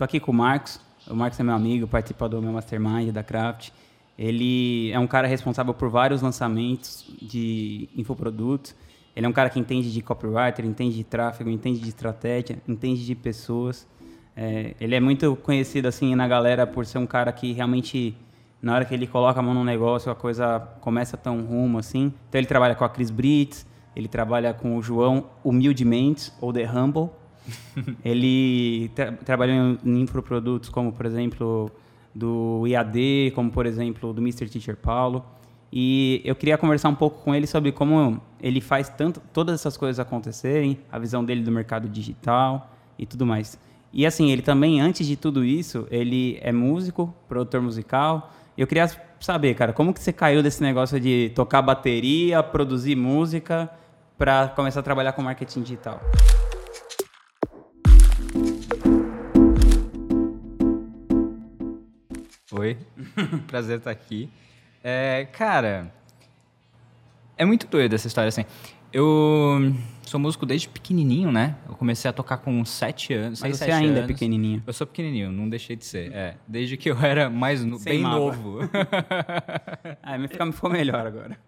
tô 0.00 0.04
aqui 0.04 0.18
com 0.18 0.32
o 0.32 0.34
Marcos. 0.34 0.80
O 1.06 1.14
Marcos 1.14 1.38
é 1.38 1.42
meu 1.42 1.54
amigo, 1.54 1.86
participa 1.86 2.26
do 2.26 2.40
meu 2.40 2.52
Mastermind, 2.52 3.12
da 3.12 3.22
Craft. 3.22 3.68
Ele 4.18 4.90
é 4.92 4.98
um 4.98 5.06
cara 5.06 5.28
responsável 5.28 5.74
por 5.74 5.90
vários 5.90 6.22
lançamentos 6.22 7.04
de 7.20 7.86
infoprodutos. 7.94 8.74
Ele 9.14 9.26
é 9.26 9.28
um 9.28 9.32
cara 9.32 9.50
que 9.50 9.60
entende 9.60 9.92
de 9.92 10.00
copywriter, 10.00 10.64
entende 10.64 10.96
de 10.96 11.04
tráfego, 11.04 11.50
entende 11.50 11.80
de 11.80 11.88
estratégia, 11.90 12.56
entende 12.66 13.04
de 13.04 13.14
pessoas. 13.14 13.86
É, 14.34 14.74
ele 14.80 14.94
é 14.94 15.00
muito 15.00 15.36
conhecido 15.36 15.86
assim 15.86 16.14
na 16.14 16.26
galera 16.26 16.66
por 16.66 16.86
ser 16.86 16.96
um 16.96 17.06
cara 17.06 17.30
que 17.30 17.52
realmente 17.52 18.16
na 18.62 18.74
hora 18.74 18.86
que 18.86 18.94
ele 18.94 19.06
coloca 19.06 19.38
a 19.38 19.42
mão 19.42 19.52
no 19.52 19.64
negócio 19.64 20.10
a 20.10 20.14
coisa 20.14 20.60
começa 20.80 21.20
a 21.22 21.30
um 21.30 21.44
rumo 21.44 21.76
assim. 21.78 22.10
Então 22.26 22.38
ele 22.38 22.46
trabalha 22.46 22.74
com 22.74 22.84
a 22.84 22.88
Cris 22.88 23.10
Brits, 23.10 23.66
ele 23.94 24.08
trabalha 24.08 24.54
com 24.54 24.78
o 24.78 24.82
João 24.82 25.26
Humildemente 25.44 26.32
ou 26.40 26.54
The 26.54 26.66
Humble. 26.66 27.10
ele 28.04 28.90
tra 28.94 29.12
trabalhou 29.12 29.78
em 29.84 30.00
infoprodutos 30.00 30.68
como 30.68 30.92
por 30.92 31.06
exemplo 31.06 31.70
do 32.14 32.66
IAD, 32.66 33.32
como 33.34 33.50
por 33.50 33.66
exemplo 33.66 34.12
do 34.12 34.20
Mr. 34.20 34.48
Teacher 34.48 34.76
Paulo. 34.76 35.24
E 35.72 36.20
eu 36.24 36.34
queria 36.34 36.58
conversar 36.58 36.88
um 36.88 36.94
pouco 36.94 37.22
com 37.22 37.34
ele 37.34 37.46
sobre 37.46 37.70
como 37.70 38.20
ele 38.40 38.60
faz 38.60 38.88
tanto 38.88 39.20
todas 39.32 39.54
essas 39.54 39.76
coisas 39.76 40.00
acontecerem, 40.00 40.78
a 40.90 40.98
visão 40.98 41.24
dele 41.24 41.42
do 41.42 41.52
mercado 41.52 41.88
digital 41.88 42.72
e 42.98 43.06
tudo 43.06 43.24
mais. 43.24 43.58
E 43.92 44.06
assim, 44.06 44.30
ele 44.30 44.42
também, 44.42 44.80
antes 44.80 45.06
de 45.06 45.16
tudo 45.16 45.44
isso, 45.44 45.86
ele 45.90 46.38
é 46.42 46.52
músico, 46.52 47.14
produtor 47.28 47.60
musical. 47.60 48.32
Eu 48.56 48.66
queria 48.66 48.88
saber, 49.20 49.54
cara, 49.54 49.72
como 49.72 49.92
que 49.92 50.00
você 50.00 50.12
caiu 50.12 50.42
desse 50.42 50.62
negócio 50.62 50.98
de 50.98 51.30
tocar 51.34 51.62
bateria, 51.62 52.42
produzir 52.42 52.96
música, 52.96 53.70
para 54.16 54.48
começar 54.48 54.80
a 54.80 54.82
trabalhar 54.82 55.12
com 55.12 55.22
marketing 55.22 55.62
digital? 55.62 56.00
Oi, 62.60 62.76
prazer 63.48 63.78
estar 63.78 63.90
aqui. 63.90 64.28
É, 64.84 65.26
cara, 65.32 65.90
é 67.38 67.44
muito 67.44 67.66
doido 67.66 67.94
essa 67.94 68.06
história, 68.06 68.28
assim. 68.28 68.44
Eu 68.92 69.72
sou 70.02 70.20
músico 70.20 70.44
desde 70.44 70.68
pequenininho, 70.68 71.32
né? 71.32 71.54
Eu 71.66 71.74
comecei 71.74 72.08
a 72.08 72.12
tocar 72.12 72.36
com 72.38 72.62
7 72.64 73.14
anos, 73.14 73.40
Mas 73.40 73.56
você 73.56 73.64
sete 73.64 73.72
ainda 73.72 73.94
é 73.94 74.02
anos. 74.02 74.12
pequenininho. 74.12 74.62
Eu 74.66 74.72
sou 74.74 74.86
pequenininho, 74.86 75.32
não 75.32 75.48
deixei 75.48 75.74
de 75.74 75.86
ser. 75.86 76.12
É, 76.12 76.34
desde 76.46 76.76
que 76.76 76.90
eu 76.90 76.98
era 77.00 77.30
mais 77.30 77.64
no, 77.64 77.78
bem 77.78 78.00
mágoa. 78.00 78.32
novo. 78.36 78.58
Ah, 80.02 80.18
me 80.18 80.28
fica- 80.28 80.52
ficou 80.52 80.68
melhor 80.68 81.06
agora. 81.06 81.38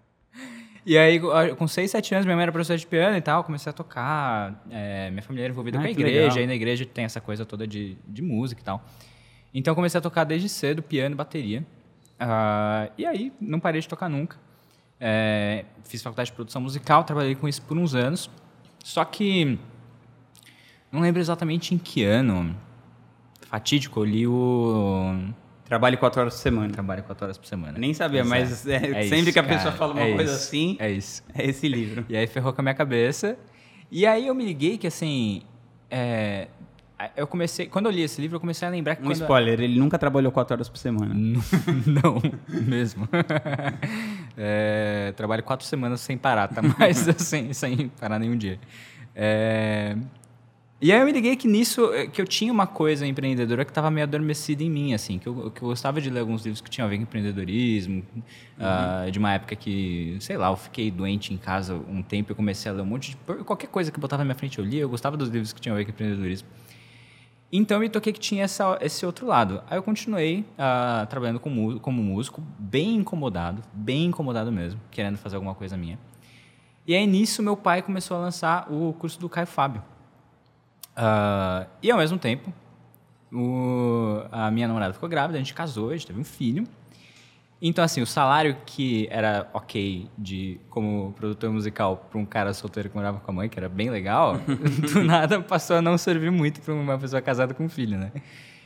E 0.87 0.97
aí, 0.97 1.21
com 1.57 1.69
6, 1.69 1.91
7 1.91 2.15
anos, 2.15 2.25
minha 2.27 2.37
mãe 2.37 2.43
era 2.45 2.53
professora 2.53 2.79
de 2.79 2.87
piano 2.87 3.17
e 3.17 3.21
tal, 3.21 3.45
comecei 3.45 3.69
a 3.69 3.73
tocar. 3.73 4.65
é, 4.71 5.11
minha 5.11 5.23
família 5.23 5.45
era 5.45 5.53
envolvida 5.53 5.79
Ah, 5.79 5.83
com 5.83 5.87
a 5.89 5.91
igreja, 5.91 6.21
legal. 6.23 6.39
aí 6.39 6.47
na 6.47 6.55
igreja 6.55 6.87
tem 6.87 7.05
essa 7.05 7.21
coisa 7.21 7.45
toda 7.45 7.67
de, 7.67 7.97
de 8.09 8.23
música 8.23 8.61
e 8.61 8.65
tal. 8.65 8.83
Então, 9.55 9.73
eu 9.73 9.75
comecei 9.75 9.99
a 9.99 10.03
tocar 10.03 10.25
desde 10.25 10.49
cedo 10.49 10.83
piano 10.83 11.15
e 11.15 11.17
bateria. 11.17 11.67
Ah, 12.19 12.89
e 12.97 13.05
aí, 13.05 13.33
não 13.41 13.59
parei 13.61 13.81
de 13.81 13.89
tocar 13.89 14.09
nunca. 14.09 14.37
É, 15.01 15.65
fiz 15.85 16.01
faculdade 16.03 16.31
de 16.31 16.37
produção 16.37 16.63
musical, 16.63 17.03
trabalhei 17.05 17.35
com 17.35 17.49
isso 17.49 17.61
por 17.63 17.77
uns 17.77 17.95
anos. 17.95 18.31
Só 18.85 19.05
que. 19.05 19.59
Não 20.91 21.01
lembro 21.01 21.21
exatamente 21.21 21.75
em 21.75 21.79
que 21.79 22.05
ano. 22.05 22.55
Fatídico, 23.49 24.01
eu 24.01 24.05
li 24.05 24.27
o. 24.27 25.15
Trabalho 25.65 25.97
quatro 25.99 26.21
horas 26.21 26.35
por 26.35 26.41
semana. 26.41 26.71
Trabalho 26.71 27.03
4 27.03 27.25
horas 27.25 27.39
por 27.39 27.47
semana. 27.47 27.79
Nem 27.79 27.95
sabia, 27.95 28.21
Pois 28.21 28.29
mas 28.31 28.67
é, 28.67 28.77
É 28.77 29.03
sempre 29.05 29.21
isso, 29.21 29.33
que 29.33 29.39
a 29.39 29.43
pessoa 29.43 29.73
cara, 29.73 29.77
fala 29.77 29.93
uma 29.95 30.03
é 30.03 30.15
coisa 30.15 30.33
isso, 30.35 30.45
assim, 30.45 30.77
É 30.79 30.91
isso. 30.91 31.23
é 31.35 31.47
esse 31.47 31.67
livro. 31.67 32.05
E 32.11 32.17
aí 32.17 32.27
ferrou 32.27 32.53
com 32.53 32.61
a 32.61 32.65
minha 32.65 32.75
cabeça. 32.75 33.39
E 33.91 34.07
aí 34.07 34.27
eu 34.27 34.35
me 34.35 34.45
liguei 34.45 34.77
que, 34.77 34.87
assim, 34.87 35.43
é, 35.91 36.49
eu 37.17 37.27
comecei... 37.27 37.67
Quando 37.67 37.87
eu 37.87 37.93
li 37.93 38.03
esse 38.03 38.21
livro, 38.21 38.37
eu 38.37 38.41
comecei 38.41 38.67
a 38.67 38.71
lembrar 38.71 38.97
que 38.97 39.07
Um 39.07 39.13
spoiler, 39.13 39.61
ele 39.61 39.79
nunca 39.79 39.99
trabalhou 39.99 40.31
quatro 40.33 40.55
horas 40.55 40.69
por 40.69 40.79
semana. 40.79 41.15
Não, 41.87 42.21
mesmo. 42.49 43.09
É, 44.35 45.13
trabalho 45.15 45.43
quatro 45.43 45.67
semanas 45.67 46.01
sem 46.01 46.17
parar, 46.17 46.49
tá? 46.49 46.63
Mas 46.63 47.07
assim, 47.07 47.53
sem 47.53 47.89
parar 47.89 48.19
nenhum 48.19 48.35
dia. 48.35 48.59
É, 49.15 49.95
e 50.83 50.91
aí 50.91 50.99
eu 50.99 51.07
me 51.07 51.13
liguei 51.13 51.37
que 51.37 51.47
nisso, 51.47 51.95
eh, 51.95 52.09
que 52.09 52.21
eu 52.21 52.27
tinha 52.27 52.53
uma 52.53 52.67
coisa 52.67 53.07
empreendedora 53.07 53.65
que 53.65 53.71
estava 53.71 53.89
meio 53.89 54.05
adormecida 54.05 54.65
em 54.65 54.69
mim, 54.69 54.93
assim, 54.93 55.17
que 55.17 55.29
eu, 55.29 55.49
que 55.53 55.63
eu 55.63 55.69
gostava 55.69 56.01
de 56.01 56.11
ler 56.11 56.19
alguns 56.19 56.43
livros 56.43 56.61
que 56.61 56.69
tinham 56.69 56.85
a 56.85 56.91
ver 56.91 56.97
com 56.97 57.05
empreendedorismo, 57.05 58.03
ah, 58.59 59.07
de 59.09 59.17
uma 59.17 59.33
época 59.33 59.55
que, 59.55 60.17
sei 60.19 60.37
lá, 60.37 60.51
eu 60.51 60.57
fiquei 60.57 60.91
doente 60.91 61.33
em 61.33 61.37
casa 61.37 61.77
um 61.77 62.03
tempo 62.03 62.33
e 62.33 62.35
comecei 62.35 62.69
a 62.69 62.75
ler 62.75 62.83
um 62.83 62.87
monte 62.87 63.13
de... 63.13 63.17
Qualquer 63.45 63.69
coisa 63.69 63.93
que 63.93 64.01
botava 64.01 64.23
na 64.23 64.25
minha 64.25 64.35
frente 64.35 64.59
eu 64.59 64.65
lia, 64.65 64.81
eu 64.81 64.89
gostava 64.89 65.17
dos 65.17 65.29
livros 65.29 65.53
que 65.53 65.61
tinham 65.61 65.77
a 65.77 65.79
ver 65.79 65.85
com 65.85 65.93
empreendedorismo. 65.93 66.49
Então 67.55 67.77
eu 67.77 67.81
me 67.83 67.89
toquei 67.91 68.13
que 68.15 68.19
tinha 68.21 68.45
essa, 68.45 68.79
esse 68.81 69.05
outro 69.05 69.27
lado. 69.27 69.63
Aí 69.69 69.77
eu 69.77 69.83
continuei 69.83 70.43
ah, 70.57 71.07
trabalhando 71.11 71.39
com 71.39 71.51
mu- 71.51 71.79
como 71.81 72.03
músico, 72.03 72.43
bem 72.59 72.95
incomodado, 72.97 73.63
bem 73.75 74.07
incomodado 74.07 74.51
mesmo, 74.51 74.81
querendo 74.91 75.19
fazer 75.19 75.37
alguma 75.37 75.55
coisa 75.55 75.77
minha. 75.77 75.99
E 76.87 76.95
aí 76.95 77.07
nisso 77.07 77.43
meu 77.43 77.57
pai 77.57 77.83
começou 77.83 78.17
a 78.17 78.21
lançar 78.21 78.73
o 78.73 78.95
curso 78.95 79.21
do 79.21 79.29
Caio 79.29 79.47
Fábio. 79.47 79.83
Ah, 80.97 81.67
e 81.83 81.91
ao 81.91 81.99
mesmo 81.99 82.19
tempo, 82.19 82.53
o- 83.31 84.23
a 84.33 84.51
minha 84.51 84.67
namorada 84.67 84.95
ficou 84.95 85.09
grávida, 85.09 85.37
a 85.39 85.43
gente 85.43 85.53
casou, 85.55 85.91
a 85.91 85.93
gente 85.93 86.07
teve 86.07 86.19
um 86.21 86.25
filho. 86.25 86.67
Então, 87.65 87.85
assim, 87.85 88.03
o 88.03 88.07
salário 88.07 88.57
que 88.67 89.07
era 89.09 89.49
ok 89.55 90.09
de 90.19 90.61
como 90.69 91.13
produtor 91.13 91.49
musical 91.53 92.09
para 92.11 92.19
um 92.19 92.25
cara 92.25 92.53
solteiro 92.53 92.91
que 92.91 92.97
morava 92.97 93.21
com 93.21 93.31
a 93.31 93.35
mãe, 93.35 93.49
que 93.49 93.57
era 93.57 93.69
bem 93.69 93.89
legal, 93.89 94.41
do 94.93 95.05
nada 95.05 95.41
passou 95.41 95.77
a 95.77 95.83
não 95.83 95.97
servir 95.97 96.33
muito 96.33 96.61
para 96.61 96.75
uma 96.75 96.99
pessoa 96.99 97.23
casada 97.23 97.55
com 97.55 97.65
um 97.65 97.69
filho, 97.69 97.97
né? 97.97 98.11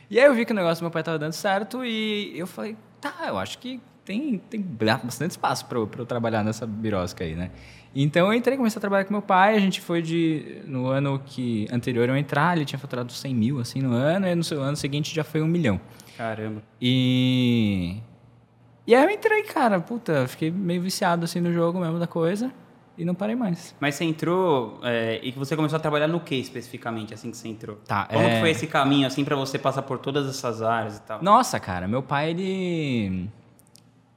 E 0.09 0.19
aí 0.19 0.25
eu 0.25 0.33
vi 0.33 0.45
que 0.45 0.51
o 0.51 0.55
negócio 0.55 0.81
do 0.81 0.85
meu 0.85 0.91
pai 0.91 1.03
estava 1.03 1.19
dando 1.19 1.33
certo 1.33 1.85
e 1.85 2.33
eu 2.35 2.47
falei, 2.47 2.75
tá, 2.99 3.13
eu 3.27 3.37
acho 3.37 3.59
que 3.59 3.79
tem, 4.03 4.39
tem 4.49 4.59
bastante 4.59 5.31
espaço 5.31 5.67
para 5.67 5.77
eu, 5.77 5.85
trabalhar 5.85 6.43
nessa 6.43 6.65
birosca 6.65 7.23
aí, 7.23 7.35
né? 7.35 7.51
Então 7.93 8.25
eu 8.27 8.33
entrei, 8.33 8.57
comecei 8.57 8.79
a 8.79 8.81
trabalhar 8.81 9.05
com 9.05 9.13
meu 9.13 9.21
pai, 9.21 9.55
a 9.55 9.59
gente 9.59 9.79
foi 9.79 10.01
de... 10.01 10.63
No 10.65 10.87
ano 10.87 11.21
que 11.23 11.67
anterior 11.71 12.09
eu 12.09 12.17
entrar, 12.17 12.55
ele 12.55 12.65
tinha 12.65 12.79
faturado 12.79 13.11
100 13.11 13.35
mil, 13.35 13.59
assim, 13.59 13.79
no 13.79 13.91
ano, 13.91 14.25
e 14.25 14.33
no 14.33 14.43
ano 14.59 14.75
seguinte 14.75 15.13
já 15.13 15.23
foi 15.23 15.41
um 15.43 15.47
milhão. 15.47 15.79
Caramba. 16.17 16.63
E. 16.81 17.97
E 18.87 18.95
aí 18.95 19.03
eu 19.03 19.09
entrei, 19.09 19.43
cara, 19.43 19.79
puta, 19.81 20.25
fiquei 20.27 20.49
meio 20.49 20.81
viciado 20.81 21.25
assim 21.25 21.41
no 21.41 21.51
jogo 21.51 21.77
mesmo 21.79 21.99
da 21.99 22.07
coisa 22.07 22.51
e 22.97 23.03
não 23.03 23.13
parei 23.13 23.35
mais. 23.35 23.75
Mas 23.81 23.95
você 23.95 24.05
entrou 24.05 24.79
é, 24.81 25.19
e 25.21 25.31
que 25.33 25.37
você 25.37 25.55
começou 25.57 25.75
a 25.75 25.79
trabalhar 25.79 26.07
no 26.07 26.19
que 26.21 26.35
especificamente, 26.35 27.13
assim 27.13 27.29
que 27.29 27.35
você 27.37 27.47
entrou? 27.49 27.75
Tá, 27.85 28.05
Como 28.05 28.25
é- 28.25 28.35
que 28.35 28.39
foi 28.39 28.49
esse 28.49 28.65
caminho, 28.65 29.05
assim, 29.05 29.25
pra 29.25 29.35
você 29.35 29.59
passar 29.59 29.81
por 29.81 29.99
todas 29.99 30.27
essas 30.27 30.61
áreas 30.61 30.97
e 30.97 31.01
tal? 31.01 31.21
Nossa, 31.21 31.59
cara, 31.59 31.87
meu 31.87 32.01
pai, 32.01 32.29
ele. 32.31 33.29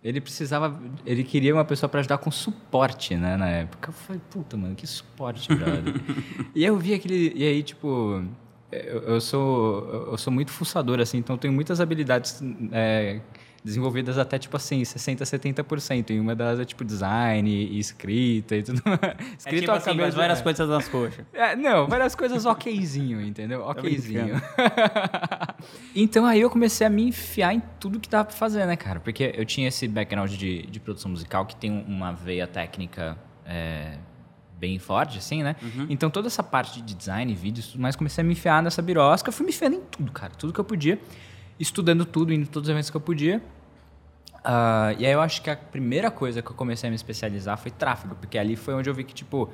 Ele 0.03 0.19
precisava. 0.19 0.81
Ele 1.05 1.23
queria 1.23 1.53
uma 1.53 1.65
pessoa 1.65 1.87
pra 1.91 2.01
ajudar 2.01 2.17
com 2.19 2.31
suporte, 2.31 3.17
né, 3.17 3.37
na 3.37 3.49
época. 3.49 3.91
Eu 3.91 3.93
falei, 3.93 4.23
puta, 4.31 4.57
mano, 4.57 4.75
que 4.75 4.87
suporte, 4.87 5.47
brother. 5.55 5.95
e 6.55 6.61
aí 6.61 6.65
eu 6.71 6.79
vi 6.79 6.95
aquele. 6.95 7.33
E 7.37 7.45
aí, 7.45 7.63
tipo. 7.63 8.25
Eu, 8.73 9.01
eu 9.03 9.21
sou. 9.21 10.07
Eu 10.13 10.17
sou 10.17 10.33
muito 10.33 10.51
fuçador, 10.53 11.01
assim, 11.01 11.19
então 11.19 11.35
eu 11.35 11.39
tenho 11.41 11.53
muitas 11.53 11.81
habilidades. 11.83 12.41
é, 12.73 13.21
desenvolvidas 13.63 14.19
até, 14.19 14.39
tipo 14.39 14.57
assim, 14.57 14.83
60%, 14.83 15.21
70%. 15.21 16.11
E 16.11 16.21
uma 16.21 16.35
delas 16.35 16.61
é, 16.61 16.65
tipo, 16.65 16.85
design 16.85 17.51
e 17.51 17.79
escrita 17.79 18.57
e 18.57 18.63
tudo 18.63 18.83
mais. 18.87 19.47
É 19.47 19.51
tipo 19.59 19.71
assim, 19.71 19.95
mas 19.95 20.15
várias 20.15 20.41
é. 20.41 20.43
coisas 20.43 20.69
nas 20.69 20.89
coxas. 20.89 21.25
É, 21.33 21.55
não, 21.55 21.87
várias 21.87 22.15
coisas 22.15 22.47
okzinho, 22.47 23.21
entendeu? 23.21 23.63
Okzinho. 23.69 24.41
então 25.95 26.25
aí 26.25 26.41
eu 26.41 26.51
comecei 26.51 26.87
a 26.87 26.91
me 26.91 27.05
enfiar 27.05 27.55
em 27.55 27.63
tudo 27.79 28.01
que 28.01 28.09
dava 28.09 28.25
pra 28.25 28.37
fazer, 28.37 28.67
né, 28.67 28.77
cara? 28.77 29.01
Porque 29.01 29.33
eu 29.37 29.45
tinha 29.45 29.69
esse 29.69 29.87
background 29.87 30.31
de, 30.33 30.63
de 30.63 30.81
produção 30.81 31.11
musical 31.11 31.45
que 31.45 31.57
tem 31.57 31.85
uma 31.87 32.13
veia 32.13 32.47
técnica 32.47 33.19
é, 33.45 33.99
bem 34.59 34.79
forte, 34.79 35.19
assim, 35.19 35.43
né? 35.43 35.57
Então 35.89 36.11
toda 36.11 36.29
essa 36.29 36.43
parte 36.43 36.83
de 36.83 36.95
design, 36.95 37.35
vídeos, 37.35 37.69
tudo 37.69 37.81
mais, 37.81 37.97
comecei 37.97 38.23
a 38.23 38.25
me 38.25 38.33
enfiar 38.33 38.63
nessa 38.63 38.83
birosca. 38.83 39.33
Fui 39.33 39.45
me 39.45 39.51
enfiando 39.51 39.77
em 39.77 39.81
tudo, 39.81 40.13
cara. 40.13 40.33
Tudo 40.37 40.53
que 40.53 40.61
eu 40.61 40.65
podia. 40.65 40.99
Estudando 41.61 42.05
tudo, 42.07 42.33
indo 42.33 42.43
em 42.43 42.47
todos 42.47 42.69
os 42.69 42.73
eventos 42.73 42.91
que 42.91 42.97
eu 42.97 43.01
podia. 43.01 43.41
Ah, 44.45 44.95
e 44.99 45.07
aí 45.07 45.13
eu 45.13 45.21
acho 45.21 45.43
que 45.43 45.51
a 45.51 45.57
primeira 45.57 46.11
coisa 46.11 46.41
que 46.41 46.51
eu 46.51 46.55
comecei 46.55 46.89
a 46.89 46.91
me 46.91 46.97
especializar 46.97 47.59
foi 47.59 47.71
tráfego, 47.71 48.15
porque 48.15 48.39
ali 48.39 48.57
foi 48.57 48.75
onde 48.75 48.89
eu 48.89 48.95
vi 48.95 49.05
que, 49.05 49.15
tipo, 49.15 49.51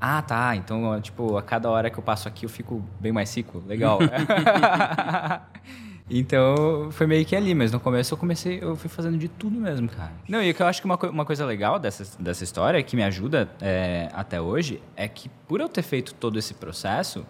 ah, 0.00 0.20
tá, 0.20 0.56
então, 0.56 1.00
tipo, 1.00 1.36
a 1.36 1.42
cada 1.42 1.70
hora 1.70 1.88
que 1.88 1.98
eu 1.98 2.02
passo 2.02 2.26
aqui 2.26 2.44
eu 2.44 2.48
fico 2.48 2.84
bem 3.00 3.12
mais 3.12 3.34
rico, 3.34 3.62
legal. 3.66 3.98
então, 6.10 6.90
foi 6.90 7.06
meio 7.06 7.24
que 7.24 7.36
ali, 7.36 7.54
mas 7.54 7.70
no 7.70 7.78
começo 7.78 8.12
eu 8.12 8.18
comecei, 8.18 8.58
eu 8.60 8.74
fui 8.74 8.90
fazendo 8.90 9.16
de 9.16 9.28
tudo 9.28 9.58
mesmo, 9.60 9.88
cara. 9.88 10.12
Não, 10.28 10.42
e 10.42 10.50
o 10.50 10.54
que 10.54 10.62
eu 10.62 10.66
acho 10.66 10.80
que 10.80 10.86
uma, 10.86 10.98
uma 11.08 11.24
coisa 11.24 11.46
legal 11.46 11.78
dessa, 11.78 12.20
dessa 12.20 12.42
história, 12.42 12.82
que 12.82 12.96
me 12.96 13.04
ajuda 13.04 13.48
é, 13.60 14.08
até 14.12 14.40
hoje, 14.40 14.82
é 14.96 15.06
que 15.06 15.28
por 15.46 15.60
eu 15.60 15.68
ter 15.68 15.82
feito 15.82 16.12
todo 16.14 16.38
esse 16.38 16.54
processo, 16.54 17.24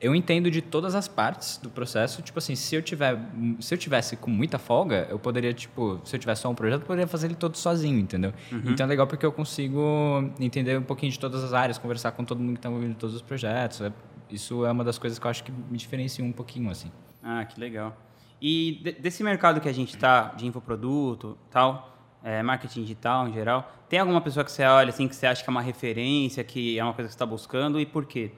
eu 0.00 0.14
entendo 0.14 0.50
de 0.50 0.60
todas 0.60 0.94
as 0.94 1.08
partes 1.08 1.56
do 1.58 1.70
processo. 1.70 2.20
Tipo 2.20 2.38
assim, 2.38 2.54
se 2.54 2.74
eu 2.74 2.82
tiver, 2.82 3.18
se 3.60 3.72
eu 3.74 3.78
tivesse 3.78 4.16
com 4.16 4.30
muita 4.30 4.58
folga, 4.58 5.06
eu 5.08 5.18
poderia, 5.18 5.52
tipo, 5.54 6.00
se 6.04 6.14
eu 6.16 6.20
tivesse 6.20 6.42
só 6.42 6.50
um 6.50 6.54
projeto, 6.54 6.80
eu 6.82 6.86
poderia 6.86 7.06
fazer 7.06 7.26
ele 7.28 7.34
todo 7.36 7.56
sozinho, 7.56 7.98
entendeu? 7.98 8.32
Então 8.72 8.84
é 8.84 8.88
legal 8.88 9.06
porque 9.06 9.24
eu 9.24 9.32
consigo 9.32 10.30
entender 10.38 10.78
um 10.78 10.82
pouquinho 10.82 11.10
de 11.12 11.18
todas 11.18 11.42
as 11.42 11.52
áreas, 11.52 11.78
conversar 11.78 12.12
com 12.12 12.24
todo 12.24 12.38
mundo 12.40 12.52
que 12.54 12.58
está 12.58 12.68
envolvido 12.68 12.92
em 12.92 12.96
todos 12.96 13.14
os 13.16 13.22
projetos. 13.22 13.80
É- 13.80 13.92
Isso 14.30 14.64
é 14.66 14.70
uma 14.72 14.82
das 14.84 14.98
coisas 14.98 15.18
que 15.18 15.26
eu 15.26 15.30
acho 15.30 15.44
que 15.44 15.52
me 15.52 15.76
diferencia 15.78 16.24
um 16.24 16.32
pouquinho, 16.32 16.70
assim. 16.70 16.90
Ah, 17.22 17.44
que 17.44 17.58
legal. 17.60 17.96
E 18.40 18.80
de- 18.82 18.92
desse 18.92 19.22
mercado 19.22 19.60
que 19.60 19.68
a 19.68 19.72
gente 19.72 19.96
tá, 19.96 20.34
de 20.36 20.46
infoproduto, 20.46 21.38
tal, 21.50 21.96
é, 22.22 22.42
marketing 22.42 22.82
digital 22.82 23.28
em 23.28 23.32
geral, 23.32 23.70
tem 23.88 23.98
alguma 24.00 24.20
pessoa 24.20 24.42
que 24.44 24.50
você 24.50 24.64
olha 24.64 24.88
assim 24.88 25.06
que 25.06 25.14
você 25.14 25.26
acha 25.26 25.42
que 25.44 25.48
é 25.48 25.52
uma 25.52 25.60
referência, 25.62 26.42
que 26.42 26.78
é 26.78 26.82
uma 26.82 26.92
coisa 26.94 27.06
que 27.08 27.12
você 27.12 27.16
está 27.16 27.26
buscando 27.26 27.78
e 27.78 27.86
por 27.86 28.06
quê? 28.06 28.32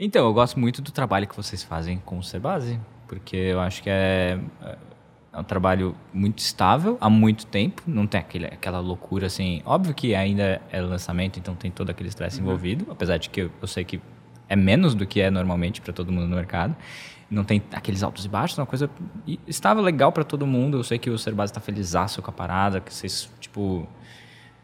Então, 0.00 0.26
eu 0.26 0.32
gosto 0.32 0.60
muito 0.60 0.80
do 0.80 0.92
trabalho 0.92 1.26
que 1.26 1.34
vocês 1.34 1.64
fazem 1.64 1.98
com 1.98 2.18
o 2.18 2.22
Serbase, 2.22 2.78
porque 3.08 3.36
eu 3.36 3.58
acho 3.58 3.82
que 3.82 3.90
é, 3.90 4.38
é 5.32 5.38
um 5.38 5.42
trabalho 5.42 5.92
muito 6.14 6.38
estável 6.38 6.96
há 7.00 7.10
muito 7.10 7.46
tempo, 7.46 7.82
não 7.84 8.06
tem 8.06 8.20
aquele, 8.20 8.46
aquela 8.46 8.78
loucura 8.78 9.26
assim. 9.26 9.60
Óbvio 9.66 9.92
que 9.92 10.14
ainda 10.14 10.62
é 10.70 10.80
lançamento, 10.80 11.40
então 11.40 11.54
tem 11.56 11.68
todo 11.70 11.90
aquele 11.90 12.08
estresse 12.08 12.40
envolvido, 12.40 12.86
apesar 12.90 13.16
de 13.16 13.28
que 13.28 13.40
eu, 13.42 13.50
eu 13.60 13.66
sei 13.66 13.84
que 13.84 14.00
é 14.48 14.54
menos 14.54 14.94
do 14.94 15.04
que 15.04 15.20
é 15.20 15.30
normalmente 15.30 15.80
para 15.80 15.92
todo 15.92 16.12
mundo 16.12 16.28
no 16.28 16.36
mercado. 16.36 16.76
Não 17.28 17.42
tem 17.42 17.60
aqueles 17.72 18.02
altos 18.04 18.24
e 18.24 18.28
baixos, 18.28 18.56
é 18.56 18.62
uma 18.62 18.66
coisa 18.66 18.88
e 19.26 19.38
estável, 19.48 19.82
legal 19.82 20.12
para 20.12 20.22
todo 20.22 20.46
mundo. 20.46 20.78
Eu 20.78 20.84
sei 20.84 20.98
que 20.98 21.10
o 21.10 21.18
Serbase 21.18 21.50
está 21.50 21.60
felizaço 21.60 22.22
com 22.22 22.30
a 22.30 22.32
parada, 22.32 22.80
que 22.80 22.94
vocês, 22.94 23.28
tipo, 23.40 23.86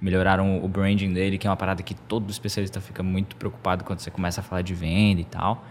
melhoraram 0.00 0.62
o 0.62 0.68
branding 0.68 1.12
dele, 1.12 1.38
que 1.38 1.46
é 1.46 1.50
uma 1.50 1.56
parada 1.56 1.82
que 1.82 1.94
todo 1.94 2.30
especialista 2.30 2.80
fica 2.80 3.02
muito 3.02 3.36
preocupado 3.36 3.84
quando 3.84 4.00
você 4.00 4.10
começa 4.10 4.40
a 4.40 4.44
falar 4.44 4.62
de 4.62 4.74
venda 4.74 5.20
e 5.20 5.24
tal. 5.24 5.64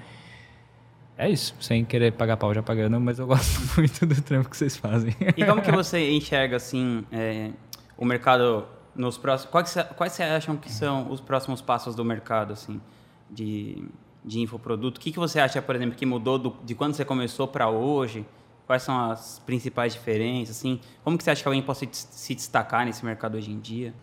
É 1.18 1.30
isso, 1.30 1.56
sem 1.60 1.86
querer 1.86 2.12
pagar 2.14 2.38
pau 2.38 2.54
já 2.54 2.64
pagando, 2.64 3.00
mas 3.00 3.20
eu 3.20 3.28
gosto 3.28 3.60
muito 3.80 4.06
do 4.06 4.20
trampo 4.22 4.50
que 4.50 4.58
vocês 4.58 4.76
fazem. 4.76 5.16
E 5.38 5.46
como 5.46 5.62
que 5.62 5.72
você 5.72 6.10
enxerga 6.12 6.58
assim 6.58 7.06
é, 7.12 7.52
o 7.98 8.04
mercado 8.06 8.66
nos 8.96 9.18
próximos? 9.18 9.52
Quais, 9.52 9.70
você- 9.70 9.84
quais 9.84 10.14
você 10.14 10.24
acham 10.24 10.58
que 10.58 10.72
são 10.72 11.12
os 11.12 11.22
próximos 11.22 11.62
passos 11.62 11.94
do 11.96 12.04
mercado 12.04 12.54
assim 12.54 12.82
de, 13.30 13.84
de 14.26 14.40
infoproduto? 14.40 15.00
O 15.00 15.02
que, 15.04 15.12
que 15.12 15.20
você 15.20 15.40
acha, 15.40 15.62
por 15.62 15.76
exemplo, 15.76 15.96
que 15.96 16.06
mudou 16.06 16.40
do- 16.40 16.56
de 16.64 16.74
quando 16.74 16.96
você 16.96 17.06
começou 17.06 17.48
para 17.48 17.70
hoje? 17.70 18.26
Quais 18.66 18.82
são 18.82 19.12
as 19.12 19.40
principais 19.46 19.94
diferenças? 19.94 20.58
Assim, 20.58 20.80
como 21.04 21.16
que 21.18 21.24
você 21.24 21.30
acha 21.32 21.42
que 21.44 21.48
alguém 21.48 21.62
pode 21.62 21.88
se 21.92 22.34
destacar 22.34 22.86
nesse 22.86 23.06
mercado 23.06 23.36
hoje 23.38 23.52
em 23.52 23.60
dia? 23.60 23.94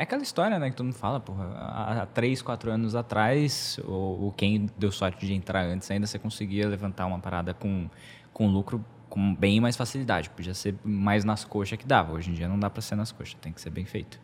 É 0.00 0.04
aquela 0.04 0.22
história, 0.22 0.58
né, 0.58 0.70
que 0.70 0.76
todo 0.76 0.86
mundo 0.86 0.94
fala, 0.96 1.20
porra, 1.20 1.44
há, 1.44 2.06
três, 2.06 2.40
quatro 2.40 2.70
anos 2.70 2.94
atrás, 2.94 3.78
ou, 3.84 4.22
ou 4.22 4.32
quem 4.32 4.64
deu 4.78 4.90
sorte 4.90 5.26
de 5.26 5.34
entrar 5.34 5.62
antes, 5.66 5.90
ainda 5.90 6.06
você 6.06 6.18
conseguia 6.18 6.66
levantar 6.66 7.04
uma 7.04 7.18
parada 7.18 7.52
com, 7.52 7.86
com 8.32 8.48
lucro 8.48 8.82
com 9.10 9.34
bem 9.34 9.60
mais 9.60 9.76
facilidade. 9.76 10.30
Podia 10.30 10.54
ser 10.54 10.74
mais 10.82 11.22
nas 11.22 11.44
coxas 11.44 11.76
que 11.76 11.84
dava. 11.84 12.14
Hoje 12.14 12.30
em 12.30 12.32
dia 12.32 12.48
não 12.48 12.58
dá 12.58 12.70
para 12.70 12.80
ser 12.80 12.94
nas 12.94 13.12
coxas, 13.12 13.34
tem 13.42 13.52
que 13.52 13.60
ser 13.60 13.68
bem 13.68 13.84
feito. 13.84 14.18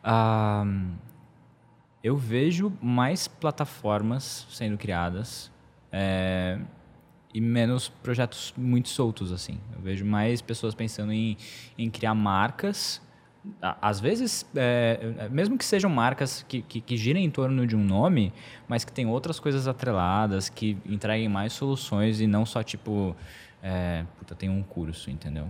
Ah, 0.00 0.64
eu 2.04 2.16
vejo 2.16 2.72
mais 2.80 3.26
plataformas 3.26 4.46
sendo 4.48 4.78
criadas 4.78 5.50
é, 5.90 6.56
e 7.34 7.40
menos 7.40 7.88
projetos 7.88 8.54
muito 8.56 8.88
soltos, 8.88 9.32
assim. 9.32 9.58
Eu 9.74 9.80
vejo 9.80 10.04
mais 10.04 10.40
pessoas 10.40 10.72
pensando 10.72 11.12
em, 11.12 11.36
em 11.76 11.90
criar 11.90 12.14
marcas 12.14 13.02
às 13.60 14.00
vezes, 14.00 14.46
é, 14.54 15.28
mesmo 15.30 15.56
que 15.56 15.64
sejam 15.64 15.90
marcas 15.90 16.44
que, 16.48 16.62
que, 16.62 16.80
que 16.80 16.96
girem 16.96 17.24
em 17.24 17.30
torno 17.30 17.66
de 17.66 17.74
um 17.74 17.82
nome, 17.82 18.32
mas 18.68 18.84
que 18.84 18.92
tem 18.92 19.06
outras 19.06 19.40
coisas 19.40 19.66
atreladas, 19.66 20.48
que 20.48 20.76
entreguem 20.84 21.28
mais 21.28 21.52
soluções 21.52 22.20
e 22.20 22.26
não 22.26 22.44
só 22.44 22.62
tipo, 22.62 23.16
é, 23.62 24.04
puta, 24.18 24.34
eu 24.34 24.36
tenho 24.36 24.52
um 24.52 24.62
curso, 24.62 25.10
entendeu? 25.10 25.46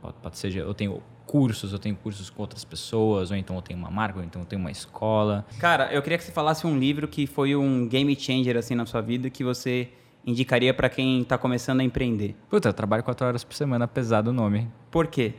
Pode, 0.00 0.16
pode 0.20 0.38
ser, 0.38 0.54
eu 0.56 0.74
tenho 0.74 1.00
cursos, 1.26 1.72
eu 1.72 1.78
tenho 1.78 1.94
cursos 1.94 2.28
com 2.28 2.42
outras 2.42 2.64
pessoas, 2.64 3.30
ou 3.30 3.36
então 3.36 3.54
eu 3.56 3.62
tenho 3.62 3.78
uma 3.78 3.90
marca, 3.90 4.18
ou 4.18 4.24
então 4.24 4.42
eu 4.42 4.46
tenho 4.46 4.60
uma 4.60 4.70
escola. 4.70 5.46
Cara, 5.58 5.92
eu 5.92 6.02
queria 6.02 6.18
que 6.18 6.24
você 6.24 6.32
falasse 6.32 6.66
um 6.66 6.76
livro 6.78 7.06
que 7.06 7.26
foi 7.26 7.54
um 7.54 7.88
game 7.88 8.14
changer 8.18 8.56
assim 8.56 8.74
na 8.74 8.86
sua 8.86 9.00
vida 9.00 9.30
que 9.30 9.44
você 9.44 9.88
indicaria 10.26 10.72
para 10.72 10.88
quem 10.88 11.20
está 11.20 11.36
começando 11.38 11.80
a 11.80 11.84
empreender. 11.84 12.34
Puta, 12.48 12.70
eu 12.70 12.72
trabalho 12.72 13.02
quatro 13.02 13.26
horas 13.26 13.44
por 13.44 13.54
semana, 13.54 13.84
apesar 13.84 14.22
do 14.22 14.32
nome. 14.32 14.68
Por 14.90 15.06
quê? 15.06 15.34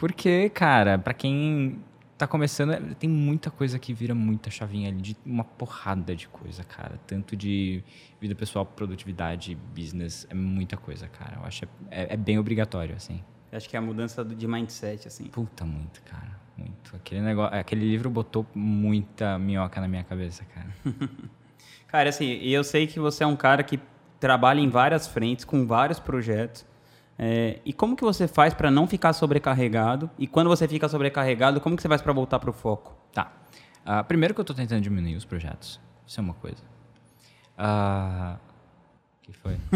Porque, 0.00 0.48
cara, 0.48 0.98
pra 0.98 1.12
quem 1.12 1.78
tá 2.16 2.26
começando, 2.26 2.72
é- 2.72 2.80
tem 2.98 3.08
muita 3.08 3.50
coisa 3.50 3.78
que 3.78 3.92
vira 3.92 4.14
muita 4.14 4.50
chavinha 4.50 4.88
ali, 4.88 5.00
de 5.02 5.16
uma 5.26 5.44
porrada 5.44 6.16
de 6.16 6.26
coisa, 6.26 6.64
cara. 6.64 6.98
Tanto 7.06 7.36
de 7.36 7.84
vida 8.18 8.34
pessoal, 8.34 8.64
produtividade, 8.64 9.54
business, 9.76 10.26
é 10.30 10.34
muita 10.34 10.74
coisa, 10.78 11.06
cara. 11.06 11.36
Eu 11.36 11.44
acho 11.44 11.60
que 11.60 11.68
é, 11.90 12.14
é 12.14 12.16
bem 12.16 12.38
obrigatório, 12.38 12.96
assim. 12.96 13.22
Eu 13.52 13.58
Acho 13.58 13.68
que 13.68 13.76
é 13.76 13.78
a 13.78 13.82
mudança 13.82 14.24
de 14.24 14.46
mindset 14.48 15.06
assim. 15.06 15.24
Puta, 15.24 15.66
muito, 15.66 16.00
cara. 16.02 16.40
Muito. 16.56 16.96
Aquele, 16.96 17.20
negócio, 17.20 17.58
aquele 17.58 17.86
livro 17.86 18.08
botou 18.08 18.46
muita 18.54 19.38
minhoca 19.38 19.80
na 19.82 19.88
minha 19.88 20.04
cabeça, 20.04 20.44
cara. 20.54 20.68
Cara, 21.88 22.08
assim, 22.08 22.24
e 22.40 22.52
eu 22.52 22.62
sei 22.62 22.86
que 22.86 23.00
você 23.00 23.24
é 23.24 23.26
um 23.26 23.34
cara 23.34 23.64
que 23.64 23.80
trabalha 24.20 24.60
em 24.60 24.68
várias 24.68 25.08
frentes, 25.08 25.44
com 25.44 25.66
vários 25.66 25.98
projetos. 25.98 26.64
É, 27.22 27.58
e 27.66 27.72
como 27.74 27.94
que 27.94 28.02
você 28.02 28.26
faz 28.26 28.54
para 28.54 28.70
não 28.70 28.86
ficar 28.86 29.12
sobrecarregado? 29.12 30.08
E 30.18 30.26
quando 30.26 30.48
você 30.48 30.66
fica 30.66 30.88
sobrecarregado, 30.88 31.60
como 31.60 31.76
que 31.76 31.82
você 31.82 31.88
faz 31.88 32.00
para 32.00 32.14
voltar 32.14 32.38
para 32.38 32.48
o 32.48 32.52
foco? 32.52 32.96
Tá. 33.12 33.30
Ah, 33.84 34.02
primeiro 34.02 34.32
que 34.32 34.40
eu 34.40 34.44
tô 34.44 34.54
tentando 34.54 34.80
diminuir 34.80 35.16
os 35.16 35.24
projetos. 35.26 35.78
Isso 36.06 36.18
é 36.18 36.22
uma 36.22 36.32
coisa. 36.32 36.62
O 37.58 38.38
que 39.20 39.32
foi? 39.34 39.54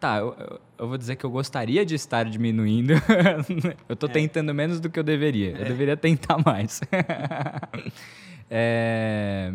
Tá, 0.00 0.16
eu, 0.16 0.34
eu- 0.78 0.88
vou 0.88 0.96
dizer 0.96 1.16
que 1.16 1.24
eu 1.26 1.30
gostaria 1.30 1.84
de 1.84 1.94
estar 1.94 2.24
diminuindo. 2.24 2.94
eu 3.86 3.94
tô 3.94 4.08
tentando 4.08 4.54
menos 4.54 4.80
do 4.80 4.88
que 4.88 4.98
eu 4.98 5.04
deveria. 5.04 5.50
Eu 5.50 5.66
deveria 5.66 5.94
tentar 5.96 6.38
mais. 6.42 6.80
É, 8.52 9.52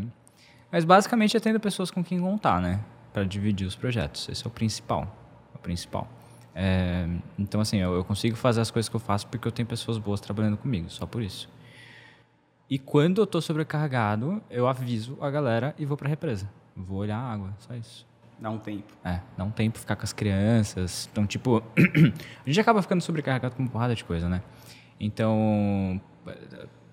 Mas 0.72 0.86
basicamente 0.86 1.36
é 1.36 1.40
tendo 1.42 1.60
pessoas 1.60 1.92
com 1.92 2.02
quem 2.02 2.18
contar, 2.22 2.62
né? 2.62 2.80
Para 3.16 3.24
dividir 3.24 3.66
os 3.66 3.78
projetos. 3.78 4.28
Esse 4.28 4.44
é 4.44 4.48
o 4.48 4.52
principal. 4.52 5.08
O 5.54 5.58
principal. 5.58 6.06
É, 6.54 7.08
Então, 7.40 7.62
assim, 7.62 7.78
eu, 7.78 7.94
eu 7.96 8.04
consigo 8.04 8.36
fazer 8.36 8.60
as 8.60 8.70
coisas 8.70 8.90
que 8.90 8.96
eu 8.98 9.00
faço 9.00 9.26
porque 9.28 9.48
eu 9.48 9.54
tenho 9.54 9.66
pessoas 9.66 9.98
boas 9.98 10.20
trabalhando 10.20 10.58
comigo, 10.58 10.90
só 10.90 11.06
por 11.06 11.22
isso. 11.22 11.48
E 12.70 12.78
quando 12.78 13.22
eu 13.22 13.26
tô 13.26 13.40
sobrecarregado, 13.40 14.44
eu 14.50 14.68
aviso 14.68 15.18
a 15.22 15.30
galera 15.30 15.74
e 15.80 15.86
vou 15.86 15.96
pra 15.96 16.10
represa. 16.10 16.50
Vou 16.76 16.98
olhar 16.98 17.18
a 17.18 17.32
água, 17.32 17.54
só 17.60 17.74
isso. 17.74 18.06
Dá 18.38 18.50
um 18.50 18.58
tempo. 18.60 18.92
É, 19.02 19.22
dá 19.38 19.46
um 19.46 19.50
tempo 19.52 19.80
ficar 19.80 19.96
com 19.96 20.04
as 20.04 20.12
crianças. 20.12 21.08
Então, 21.10 21.26
tipo, 21.26 21.64
a 22.46 22.50
gente 22.50 22.60
acaba 22.60 22.82
ficando 22.82 23.00
sobrecarregado 23.00 23.56
com 23.56 23.64
uma 23.64 23.70
porrada 23.72 23.96
de 23.96 24.04
coisa, 24.04 24.28
né? 24.28 24.42
Então, 25.00 26.02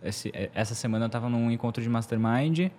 esse- 0.05 0.31
essa 0.55 0.75
semana 0.77 1.07
eu 1.07 1.11
tava 1.11 1.29
num 1.29 1.51
encontro 1.51 1.83
de 1.83 1.89
mastermind 1.89 2.71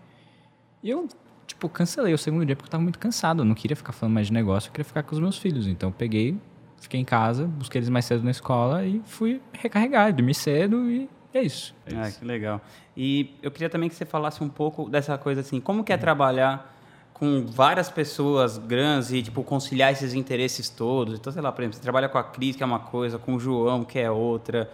e 0.81 0.89
eu, 0.89 1.07
tipo, 1.47 1.67
cancelei 1.69 2.13
o 2.13 2.17
segundo 2.17 2.45
dia 2.45 2.55
porque 2.55 2.67
eu 2.67 2.71
tava 2.71 2.83
muito 2.83 2.99
cansado. 2.99 3.41
Eu 3.41 3.45
não 3.45 3.55
queria 3.55 3.75
ficar 3.75 3.91
falando 3.91 4.13
mais 4.15 4.27
de 4.27 4.33
negócio, 4.33 4.69
eu 4.69 4.71
queria 4.71 4.85
ficar 4.85 5.03
com 5.03 5.13
os 5.15 5.19
meus 5.21 5.37
filhos. 5.37 5.67
Então, 5.67 5.89
eu 5.89 5.93
peguei, 5.93 6.37
fiquei 6.79 6.99
em 6.99 7.05
casa, 7.05 7.45
busquei 7.45 7.79
eles 7.79 7.89
mais 7.89 8.05
cedo 8.05 8.23
na 8.23 8.31
escola 8.31 8.85
e 8.85 9.01
fui 9.05 9.41
recarregar, 9.53 10.13
dormi 10.13 10.33
cedo 10.33 10.89
e 10.89 11.09
é 11.33 11.41
isso. 11.41 11.73
É 11.85 11.95
Ah, 11.95 12.07
isso. 12.09 12.19
que 12.19 12.25
legal. 12.25 12.61
E 12.95 13.33
eu 13.41 13.49
queria 13.49 13.69
também 13.69 13.89
que 13.89 13.95
você 13.95 14.05
falasse 14.05 14.43
um 14.43 14.49
pouco 14.49 14.89
dessa 14.89 15.17
coisa 15.17 15.41
assim, 15.41 15.59
como 15.59 15.83
que 15.83 15.91
é 15.91 15.97
trabalhar 15.97 16.71
com 17.13 17.45
várias 17.45 17.89
pessoas 17.89 18.57
grandes 18.57 19.11
e 19.11 19.21
tipo 19.23 19.43
conciliar 19.43 19.91
esses 19.91 20.13
interesses 20.13 20.67
todos. 20.69 21.15
Então, 21.17 21.31
sei 21.31 21.41
lá, 21.41 21.51
por 21.51 21.61
exemplo, 21.61 21.75
você 21.77 21.81
trabalha 21.81 22.09
com 22.09 22.17
a 22.17 22.23
Cris, 22.23 22.55
que 22.55 22.63
é 22.63 22.65
uma 22.65 22.79
coisa, 22.79 23.17
com 23.17 23.35
o 23.35 23.39
João, 23.39 23.83
que 23.83 23.97
é 23.99 24.11
outra. 24.11 24.69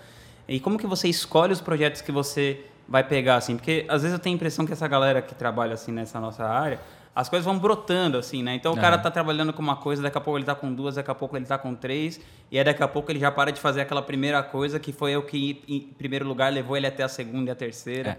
E 0.48 0.60
como 0.60 0.77
que 0.77 0.88
você 0.88 1.08
escolhe 1.08 1.53
os 1.53 1.62
projetos 1.62 2.01
que 2.01 2.12
você 2.12 2.65
vai 2.89 3.03
pegar 3.03 3.36
assim? 3.36 3.55
Porque 3.55 3.86
às 3.88 4.01
vezes 4.01 4.17
eu 4.17 4.19
tenho 4.19 4.34
a 4.34 4.38
impressão 4.38 4.65
que 4.65 4.74
essa 4.74 4.88
galera 4.88 5.22
que 5.22 5.36
trabalha 5.36 5.74
assim 5.75 5.91
nessa 5.91 6.19
nossa 6.19 6.43
área, 6.43 6.79
as 7.15 7.29
coisas 7.29 7.46
vão 7.46 7.58
brotando 7.58 8.17
assim, 8.17 8.41
né? 8.41 8.55
Então 8.55 8.74
o 8.74 8.75
cara 8.75 8.96
Aham. 8.96 9.03
tá 9.03 9.12
trabalhando 9.12 9.53
com 9.53 9.62
uma 9.62 9.75
coisa, 9.75 10.01
daqui 10.01 10.17
a 10.17 10.22
pouco 10.22 10.38
ele 10.38 10.46
tá 10.46 10.55
com 10.55 10.74
duas, 10.74 10.96
daqui 10.96 11.12
a 11.12 11.15
pouco 11.15 11.38
ele 11.38 11.46
tá 11.46 11.58
com 11.58 11.75
três, 11.75 12.19
e 12.51 12.58
aí 12.58 12.63
daqui 12.63 12.81
a 12.81 12.88
pouco 12.88 13.12
ele 13.12 13.19
já 13.19 13.31
para 13.31 13.51
de 13.51 13.60
fazer 13.60 13.81
aquela 13.81 14.01
primeira 14.01 14.41
coisa 14.41 14.79
que 14.79 14.91
foi 14.91 15.15
o 15.15 15.22
que 15.22 15.62
em 15.67 15.81
primeiro 15.81 16.27
lugar 16.27 16.51
levou 16.51 16.75
ele 16.75 16.88
até 16.88 17.03
a 17.03 17.08
segunda 17.08 17.51
e 17.51 17.53
a 17.53 17.55
terceira. 17.55 18.12
É. 18.12 18.17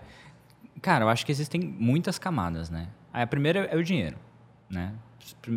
Cara, 0.81 1.05
eu 1.05 1.09
acho 1.09 1.27
que 1.27 1.33
existem 1.33 1.61
muitas 1.61 2.19
camadas, 2.19 2.71
né? 2.71 2.89
A 3.13 3.27
primeira 3.27 3.67
é 3.71 3.77
o 3.77 3.83
dinheiro, 3.83 4.17
né? 4.69 4.93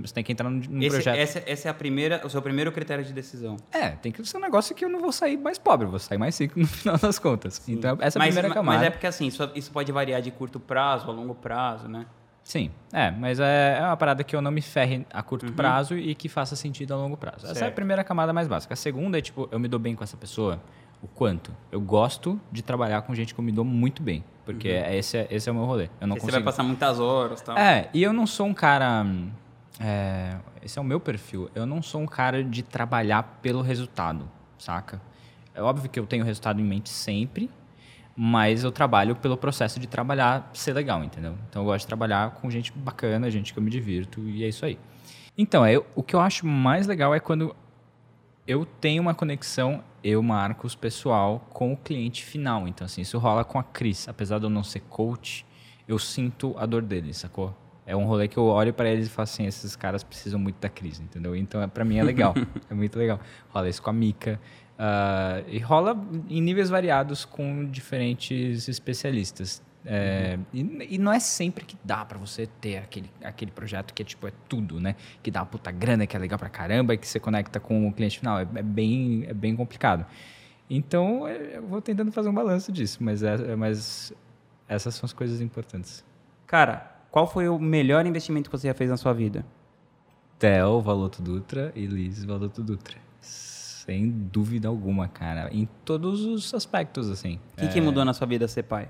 Você 0.01 0.13
tem 0.13 0.23
que 0.23 0.31
entrar 0.31 0.49
num, 0.49 0.61
num 0.69 0.79
Esse- 0.81 0.89
projeto. 0.95 1.15
essa, 1.17 1.43
essa 1.45 1.67
é 1.67 1.71
a 1.71 1.73
primeira, 1.73 2.21
o 2.25 2.29
seu 2.29 2.41
primeiro 2.41 2.71
critério 2.71 3.03
de 3.03 3.13
decisão. 3.13 3.57
É, 3.71 3.89
tem 3.89 4.11
que 4.11 4.23
ser 4.25 4.37
um 4.37 4.41
negócio 4.41 4.73
que 4.75 4.83
eu 4.85 4.89
não 4.89 4.99
vou 4.99 5.11
sair 5.11 5.37
mais 5.37 5.57
pobre, 5.57 5.85
eu 5.87 5.89
vou 5.91 5.99
sair 5.99 6.17
mais 6.17 6.37
rico 6.39 6.57
no 6.59 6.67
final 6.67 6.97
das 6.97 7.17
contas. 7.19 7.61
Então, 7.67 7.97
essa 8.01 8.17
é 8.17 8.19
a 8.19 8.25
mas, 8.25 8.27
primeira 8.33 8.47
ma- 8.49 8.53
camada. 8.53 8.77
Mas 8.79 8.87
é 8.87 8.89
porque 8.89 9.07
assim, 9.07 9.27
isso, 9.27 9.49
isso 9.55 9.71
pode 9.71 9.91
variar 9.91 10.21
de 10.21 10.31
curto 10.31 10.59
prazo 10.59 11.09
a 11.09 11.13
longo 11.13 11.35
prazo, 11.35 11.87
né? 11.87 12.05
Sim, 12.43 12.71
é, 12.91 13.09
mas 13.09 13.39
é, 13.39 13.77
é 13.79 13.81
uma 13.85 13.95
parada 13.95 14.21
que 14.21 14.35
eu 14.35 14.41
não 14.41 14.51
me 14.51 14.61
ferre 14.61 15.07
a 15.13 15.23
curto 15.23 15.53
prazo 15.53 15.97
e 15.97 16.13
que 16.13 16.27
faça 16.27 16.57
sentido 16.57 16.93
a 16.93 16.97
longo 16.97 17.15
prazo. 17.15 17.45
Essa 17.45 17.45
é 17.45 17.47
a 17.47 17.51
Uhum. 17.51 17.55
Certo. 17.59 17.75
primeira 17.75 18.03
camada 18.03 18.33
mais 18.33 18.49
básica. 18.49 18.73
A 18.73 18.77
segunda 18.77 19.17
é, 19.17 19.21
tipo, 19.21 19.47
eu 19.49 19.57
me 19.57 19.69
dou 19.69 19.79
bem 19.79 19.95
com 19.95 20.03
essa 20.03 20.17
pessoa, 20.17 20.61
o 21.01 21.07
quanto. 21.07 21.55
Eu 21.71 21.79
gosto 21.79 22.37
de 22.51 22.61
trabalhar 22.61 23.01
com 23.03 23.15
gente 23.15 23.33
que 23.33 23.39
eu 23.39 23.43
me 23.45 23.51
dou 23.53 23.63
muito 23.63 24.03
bem, 24.03 24.25
porque 24.45 24.67
é- 24.67 24.93
esse, 24.97 25.17
é, 25.19 25.27
esse 25.31 25.47
é 25.47 25.53
o 25.53 25.55
meu 25.55 25.63
rolê. 25.63 25.85
Eu 26.01 26.07
não 26.07 26.15
Aí 26.15 26.19
Você 26.19 26.25
consigo... 26.25 26.31
vai 26.31 26.43
passar 26.43 26.63
muitas 26.63 26.99
horas 26.99 27.39
e 27.39 27.43
tal. 27.45 27.57
É, 27.57 27.89
e 27.93 28.03
eu 28.03 28.11
não 28.11 28.27
sou 28.27 28.45
um 28.45 28.53
cara. 28.53 29.05
É, 29.79 30.37
esse 30.61 30.77
é 30.77 30.81
o 30.81 30.85
meu 30.85 30.99
perfil. 30.99 31.49
Eu 31.55 31.65
não 31.65 31.81
sou 31.81 32.01
um 32.01 32.05
cara 32.05 32.43
de 32.43 32.61
trabalhar 32.63 33.39
pelo 33.41 33.61
resultado, 33.61 34.29
saca? 34.57 35.01
É 35.53 35.61
óbvio 35.61 35.89
que 35.89 35.99
eu 35.99 36.05
tenho 36.05 36.25
resultado 36.25 36.59
em 36.59 36.63
mente 36.63 36.89
sempre, 36.89 37.49
mas 38.15 38.63
eu 38.63 38.71
trabalho 38.71 39.15
pelo 39.15 39.37
processo 39.37 39.79
de 39.79 39.87
trabalhar 39.87 40.49
ser 40.53 40.73
legal, 40.73 41.03
entendeu? 41.03 41.35
Então 41.49 41.61
eu 41.61 41.65
gosto 41.65 41.81
de 41.81 41.87
trabalhar 41.87 42.31
com 42.31 42.49
gente 42.49 42.71
bacana, 42.71 43.29
gente 43.29 43.53
que 43.53 43.59
eu 43.59 43.63
me 43.63 43.69
divirto 43.69 44.21
e 44.21 44.43
é 44.43 44.47
isso 44.47 44.65
aí. 44.65 44.77
Então, 45.37 45.65
é, 45.65 45.77
o 45.95 46.03
que 46.03 46.15
eu 46.15 46.19
acho 46.19 46.45
mais 46.45 46.85
legal 46.85 47.13
é 47.13 47.19
quando 47.19 47.55
eu 48.47 48.65
tenho 48.65 49.01
uma 49.01 49.15
conexão, 49.15 49.83
eu, 50.03 50.21
Marcos, 50.21 50.75
pessoal, 50.75 51.47
com 51.51 51.73
o 51.73 51.77
cliente 51.77 52.23
final. 52.23 52.67
Então, 52.67 52.85
assim, 52.85 53.01
isso 53.01 53.17
rola 53.17 53.43
com 53.43 53.57
a 53.57 53.63
Cris. 53.63 54.07
Apesar 54.07 54.37
de 54.37 54.45
eu 54.45 54.49
não 54.49 54.63
ser 54.63 54.81
coach, 54.81 55.43
eu 55.87 55.97
sinto 55.97 56.53
a 56.57 56.65
dor 56.67 56.83
deles, 56.83 57.17
sacou? 57.17 57.55
É 57.85 57.95
um 57.95 58.05
rolê 58.05 58.27
que 58.27 58.37
eu 58.37 58.45
olho 58.45 58.73
para 58.73 58.89
eles 58.89 59.07
e 59.07 59.09
falo 59.09 59.23
assim, 59.23 59.45
esses 59.45 59.75
caras 59.75 60.03
precisam 60.03 60.39
muito 60.39 60.55
da 60.59 60.69
Cris, 60.69 60.99
entendeu? 60.99 61.35
Então, 61.35 61.61
é, 61.61 61.67
para 61.67 61.83
mim 61.83 61.97
é 61.97 62.03
legal, 62.03 62.33
é 62.69 62.73
muito 62.73 62.97
legal. 62.97 63.19
Rola 63.49 63.67
isso 63.67 63.81
com 63.81 63.89
a 63.89 63.93
Mica. 63.93 64.39
Uh, 64.73 65.47
e 65.47 65.59
rola 65.59 65.95
em 66.29 66.41
níveis 66.41 66.69
variados 66.69 67.25
com 67.25 67.65
diferentes 67.65 68.67
especialistas. 68.67 69.61
É, 69.85 70.39
uhum. 70.53 70.77
e, 70.81 70.95
e, 70.95 70.97
não 70.97 71.11
é 71.11 71.19
sempre 71.19 71.65
que 71.65 71.75
dá 71.83 72.05
para 72.05 72.17
você 72.17 72.47
ter 72.47 72.77
aquele, 72.77 73.11
aquele 73.21 73.51
projeto 73.51 73.93
que 73.93 74.01
é 74.01 74.05
tipo 74.05 74.25
é 74.27 74.31
tudo, 74.47 74.79
né? 74.79 74.95
Que 75.21 75.29
dá 75.29 75.41
uma 75.41 75.45
puta 75.45 75.71
grana, 75.71 76.07
que 76.07 76.15
é 76.15 76.19
legal 76.19 76.39
pra 76.39 76.49
caramba, 76.49 76.93
e 76.93 76.97
que 76.97 77.07
você 77.07 77.19
conecta 77.19 77.59
com 77.59 77.87
o 77.87 77.93
cliente 77.93 78.19
final. 78.19 78.39
É, 78.39 78.47
é 78.55 78.63
bem, 78.63 79.25
é 79.27 79.33
bem 79.33 79.55
complicado. 79.55 80.05
Então 80.69 81.27
é, 81.27 81.57
eu 81.57 81.67
vou 81.67 81.81
tentando 81.81 82.11
fazer 82.11 82.29
um 82.29 82.33
balanço 82.33 82.71
disso, 82.71 83.03
mas, 83.03 83.23
é, 83.23 83.55
mas 83.55 84.13
essas 84.67 84.95
são 84.95 85.05
as 85.05 85.13
coisas 85.13 85.41
importantes. 85.41 86.03
Cara, 86.47 86.92
qual 87.13 87.27
foi 87.27 87.47
o 87.47 87.59
melhor 87.59 88.07
investimento 88.07 88.49
que 88.49 88.57
você 88.57 88.67
já 88.69 88.73
fez 88.73 88.89
na 88.89 88.97
sua 88.97 89.13
vida? 89.13 89.45
Theo 90.39 90.81
Valoto 90.81 91.21
Dutra 91.21 91.71
e 91.75 91.85
Liz 91.85 92.25
Valoto 92.25 92.63
Dutra. 92.63 92.97
Sem 93.21 94.09
dúvida 94.09 94.67
alguma, 94.67 95.07
cara. 95.07 95.47
Em 95.53 95.69
todos 95.85 96.25
os 96.25 96.51
aspectos, 96.55 97.11
assim. 97.11 97.39
O 97.53 97.57
que, 97.57 97.65
é... 97.65 97.67
que 97.67 97.79
mudou 97.79 98.03
na 98.03 98.15
sua 98.15 98.25
vida 98.25 98.47
ser 98.47 98.63
pai? 98.63 98.89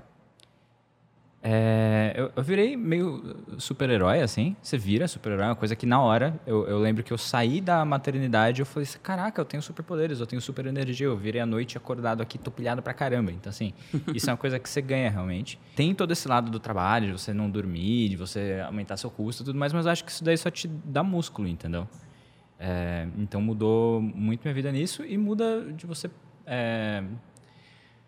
É, 1.46 2.14
eu, 2.16 2.32
eu, 2.34 2.42
virei 2.42 2.74
meio 2.74 3.36
super-herói, 3.58 4.22
assim. 4.22 4.56
Você 4.62 4.78
vira 4.78 5.06
super-herói, 5.06 5.44
é 5.44 5.48
uma 5.48 5.54
coisa 5.54 5.76
que 5.76 5.84
na 5.84 6.00
hora, 6.00 6.40
eu, 6.46 6.66
eu, 6.66 6.78
lembro 6.78 7.04
que 7.04 7.12
eu 7.12 7.18
saí 7.18 7.60
da 7.60 7.84
maternidade 7.84 8.62
eu 8.62 8.66
falei 8.66 8.84
assim, 8.88 8.98
caraca, 9.02 9.42
eu 9.42 9.44
tenho 9.44 9.62
superpoderes, 9.62 10.20
eu 10.20 10.26
tenho 10.26 10.40
super 10.40 10.64
energia, 10.64 11.06
eu 11.06 11.14
virei 11.14 11.42
a 11.42 11.44
noite 11.44 11.76
acordado 11.76 12.22
aqui, 12.22 12.38
tô 12.38 12.50
pilhado 12.50 12.80
pra 12.80 12.94
caramba. 12.94 13.30
Então, 13.30 13.50
assim, 13.50 13.74
isso 14.14 14.30
é 14.30 14.32
uma 14.32 14.38
coisa 14.38 14.58
que 14.58 14.66
você 14.66 14.80
ganha 14.80 15.10
realmente. 15.10 15.60
Tem 15.76 15.94
todo 15.94 16.10
esse 16.12 16.26
lado 16.26 16.50
do 16.50 16.58
trabalho, 16.58 17.08
de 17.08 17.12
você 17.12 17.34
não 17.34 17.50
dormir, 17.50 18.08
de 18.08 18.16
você 18.16 18.62
aumentar 18.66 18.96
seu 18.96 19.10
custo 19.10 19.42
e 19.42 19.44
tudo 19.44 19.58
mais, 19.58 19.70
mas 19.70 19.84
eu 19.84 19.92
acho 19.92 20.02
que 20.02 20.10
isso 20.10 20.24
daí 20.24 20.38
só 20.38 20.50
te 20.50 20.66
dá 20.66 21.02
músculo, 21.02 21.46
entendeu? 21.46 21.86
É, 22.58 23.06
então 23.18 23.42
mudou 23.42 24.00
muito 24.00 24.40
minha 24.42 24.54
vida 24.54 24.72
nisso 24.72 25.04
e 25.04 25.18
muda 25.18 25.60
de 25.74 25.84
você 25.84 26.10
é, 26.46 27.04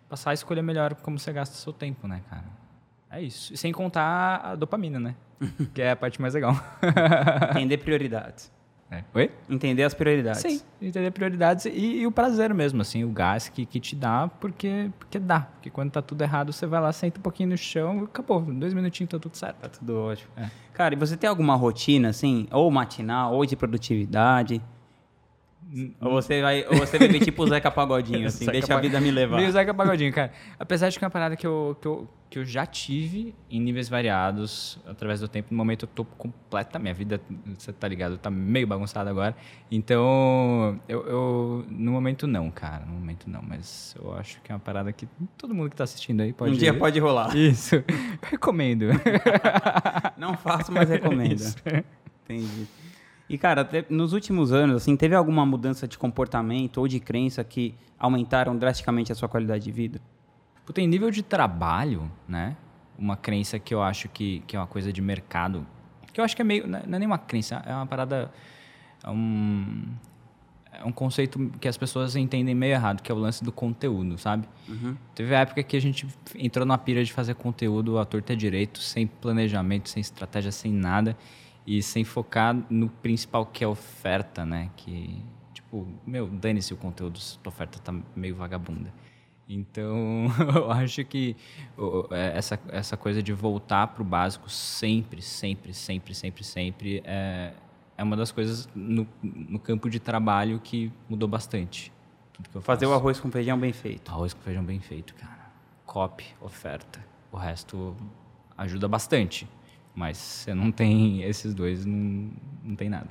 passar 0.09 0.31
a 0.31 0.33
escolher 0.33 0.63
melhor 0.63 0.95
como 0.95 1.19
você 1.19 1.31
gasta 1.31 1.53
seu 1.53 1.71
tempo, 1.71 2.07
né, 2.07 2.23
cara? 2.27 2.66
É 3.09 3.21
isso. 3.21 3.53
E 3.53 3.57
sem 3.57 3.71
contar 3.71 4.41
a 4.43 4.55
dopamina, 4.55 4.99
né? 4.99 5.15
que 5.73 5.81
é 5.81 5.91
a 5.91 5.95
parte 5.95 6.21
mais 6.21 6.33
legal. 6.33 6.55
Entender 7.51 7.77
prioridades. 7.77 8.51
É. 8.89 9.03
Oi? 9.13 9.31
Entender 9.49 9.83
as 9.83 9.93
prioridades. 9.93 10.41
Sim, 10.41 10.61
entender 10.81 11.11
prioridades 11.11 11.65
e, 11.65 11.99
e, 11.99 12.07
o 12.07 12.11
prazer 12.11 12.53
mesmo, 12.53 12.81
assim, 12.81 13.03
o 13.03 13.09
gás 13.09 13.49
que, 13.49 13.65
que 13.65 13.81
te 13.81 13.97
dá, 13.97 14.29
porque, 14.39 14.89
porque 14.97 15.19
dá. 15.19 15.41
Porque 15.41 15.69
quando 15.69 15.91
tá 15.91 16.01
tudo 16.01 16.21
errado, 16.21 16.53
você 16.53 16.65
vai 16.65 16.79
lá, 16.79 16.93
senta 16.93 17.19
um 17.19 17.21
pouquinho 17.21 17.49
no 17.49 17.57
chão 17.57 18.01
e 18.01 18.03
acabou. 18.05 18.41
Dois 18.41 18.73
minutinhos 18.73 19.11
tá 19.11 19.19
tudo 19.19 19.35
certo. 19.35 19.57
Tá 19.57 19.67
tudo 19.67 19.99
ótimo. 19.99 20.31
É. 20.37 20.49
Cara, 20.73 20.93
e 20.93 20.97
você 20.97 21.17
tem 21.17 21.29
alguma 21.29 21.55
rotina, 21.55 22.09
assim, 22.09 22.47
ou 22.49 22.71
matinal, 22.71 23.33
ou 23.33 23.45
de 23.45 23.57
produtividade? 23.57 24.61
Ou 25.99 26.11
você 26.11 26.41
vai, 26.41 26.65
ou 26.69 26.77
você 26.77 26.97
vai 26.97 27.07
ver 27.07 27.19
tipo 27.19 27.43
o 27.43 27.47
Zeca 27.47 27.69
Pagodinho, 27.69 28.27
assim, 28.27 28.45
Zeca 28.45 28.51
deixa 28.51 28.75
a 28.75 28.79
vida 28.79 29.01
me 29.01 29.11
levar. 29.11 29.37
Meio 29.37 29.51
Zeca 29.51 29.73
Pagodinho, 29.73 30.13
cara. 30.13 30.31
Apesar 30.57 30.89
de 30.89 30.97
que 30.97 31.03
é 31.03 31.07
uma 31.07 31.11
parada 31.11 31.35
que 31.35 31.45
eu, 31.45 31.77
que, 31.81 31.87
eu, 31.87 32.07
que 32.29 32.39
eu 32.39 32.45
já 32.45 32.65
tive 32.65 33.35
em 33.49 33.59
níveis 33.59 33.89
variados 33.89 34.79
através 34.87 35.19
do 35.19 35.27
tempo. 35.27 35.49
No 35.51 35.57
momento 35.57 35.83
eu 35.83 35.89
tô 35.89 36.05
completa, 36.05 36.79
minha 36.79 36.93
vida, 36.93 37.19
você 37.57 37.73
tá 37.73 37.87
ligado, 37.87 38.17
tá 38.17 38.29
meio 38.29 38.65
bagunçada 38.65 39.09
agora. 39.09 39.35
Então, 39.69 40.79
eu, 40.87 41.05
eu, 41.05 41.65
no 41.69 41.91
momento 41.91 42.27
não, 42.27 42.49
cara, 42.49 42.85
no 42.85 42.93
momento 42.93 43.29
não. 43.29 43.41
Mas 43.41 43.93
eu 44.01 44.13
acho 44.15 44.41
que 44.41 44.51
é 44.51 44.55
uma 44.55 44.61
parada 44.61 44.91
que 44.93 45.07
todo 45.37 45.53
mundo 45.53 45.69
que 45.69 45.75
tá 45.75 45.83
assistindo 45.83 46.21
aí 46.21 46.31
pode... 46.31 46.53
Um 46.53 46.57
dia 46.57 46.73
pode 46.73 46.97
rolar. 46.99 47.35
Isso, 47.35 47.83
recomendo. 48.23 48.87
não 50.17 50.37
faço, 50.37 50.71
mas 50.71 50.89
recomendo. 50.89 51.35
Isso. 51.41 51.57
Entendi. 52.23 52.67
E, 53.29 53.37
cara, 53.37 53.67
nos 53.89 54.13
últimos 54.13 54.53
anos, 54.53 54.77
assim, 54.77 54.95
teve 54.95 55.13
alguma 55.13 55.45
mudança 55.45 55.87
de 55.87 55.97
comportamento 55.97 56.77
ou 56.77 56.87
de 56.87 56.99
crença 56.99 57.43
que 57.43 57.75
aumentaram 57.99 58.55
drasticamente 58.55 59.11
a 59.11 59.15
sua 59.15 59.27
qualidade 59.27 59.65
de 59.65 59.71
vida? 59.71 60.01
Puta, 60.65 60.81
em 60.81 60.87
nível 60.87 61.11
de 61.11 61.21
trabalho, 61.21 62.09
né? 62.27 62.55
Uma 62.97 63.17
crença 63.17 63.59
que 63.59 63.73
eu 63.73 63.81
acho 63.81 64.07
que, 64.09 64.41
que 64.47 64.55
é 64.55 64.59
uma 64.59 64.67
coisa 64.67 64.91
de 64.93 65.01
mercado, 65.01 65.65
que 66.17 66.21
eu 66.21 66.25
acho 66.25 66.35
que 66.35 66.41
é 66.41 66.45
meio. 66.45 66.65
Não 66.67 66.79
é 66.79 66.99
nem 66.99 67.05
uma 67.05 67.19
crença, 67.19 67.61
é 67.65 67.73
uma 67.73 67.85
parada. 67.85 68.31
É 69.03 69.09
um, 69.09 69.83
é 70.71 70.83
um 70.83 70.91
conceito 70.91 71.51
que 71.59 71.67
as 71.67 71.77
pessoas 71.77 72.15
entendem 72.15 72.55
meio 72.55 72.73
errado, 72.73 73.01
que 73.01 73.11
é 73.11 73.15
o 73.15 73.17
lance 73.17 73.43
do 73.43 73.51
conteúdo, 73.51 74.17
sabe? 74.17 74.47
Uhum. 74.67 74.95
Teve 75.13 75.35
a 75.35 75.41
época 75.41 75.61
que 75.61 75.77
a 75.77 75.81
gente 75.81 76.07
entrou 76.35 76.65
na 76.65 76.77
pira 76.77 77.03
de 77.03 77.13
fazer 77.13 77.35
conteúdo 77.35 77.99
à 77.99 78.05
torta 78.05 78.35
direito, 78.35 78.79
sem 78.79 79.05
planejamento, 79.05 79.89
sem 79.89 80.01
estratégia, 80.01 80.51
sem 80.51 80.71
nada 80.71 81.15
e 81.67 81.83
sem 81.83 82.05
focar 82.05 82.55
no 82.69 82.87
principal 82.87 83.45
que 83.45 83.61
é 83.61 83.67
a 83.67 83.69
oferta, 83.69 84.45
né? 84.45 84.71
Que, 84.77 85.21
tipo, 85.53 85.85
meu, 86.05 86.25
dane-se 86.25 86.73
o 86.73 86.77
conteúdo, 86.77 87.19
a 87.43 87.49
oferta 87.49 87.77
tá 87.77 87.93
meio 88.15 88.33
vagabunda. 88.33 88.93
Então, 89.49 90.27
eu 90.55 90.71
acho 90.71 91.03
que 91.03 91.35
é, 92.11 92.37
essa, 92.37 92.57
essa 92.69 92.95
coisa 92.95 93.21
de 93.21 93.33
voltar 93.33 93.87
para 93.87 94.01
o 94.01 94.05
básico 94.05 94.49
sempre, 94.49 95.21
sempre, 95.21 95.73
sempre, 95.73 96.15
sempre, 96.15 96.43
sempre 96.45 97.01
é, 97.03 97.51
é 97.97 98.03
uma 98.03 98.15
das 98.15 98.31
coisas 98.31 98.69
no, 98.73 99.05
no 99.21 99.59
campo 99.59 99.89
de 99.89 99.99
trabalho 99.99 100.61
que 100.61 100.89
mudou 101.09 101.27
bastante. 101.27 101.91
Fazer 102.61 102.85
faço. 102.85 102.87
o 102.87 102.93
arroz 102.93 103.19
com 103.19 103.29
feijão 103.29 103.59
bem 103.59 103.73
feito. 103.73 104.09
Arroz 104.09 104.33
com 104.33 104.39
feijão 104.41 104.63
bem 104.63 104.79
feito, 104.79 105.13
cara. 105.15 105.51
Copy, 105.85 106.23
oferta. 106.39 107.05
O 107.29 107.35
resto 107.35 107.93
ajuda 108.57 108.87
bastante. 108.87 109.47
Mas 109.97 110.17
você 110.17 110.53
não 110.53 110.71
tem 110.71 111.23
esses 111.23 111.55
dois, 111.55 111.83
não, 111.83 112.29
não 112.63 112.75
tem 112.75 112.87
nada. 112.87 113.09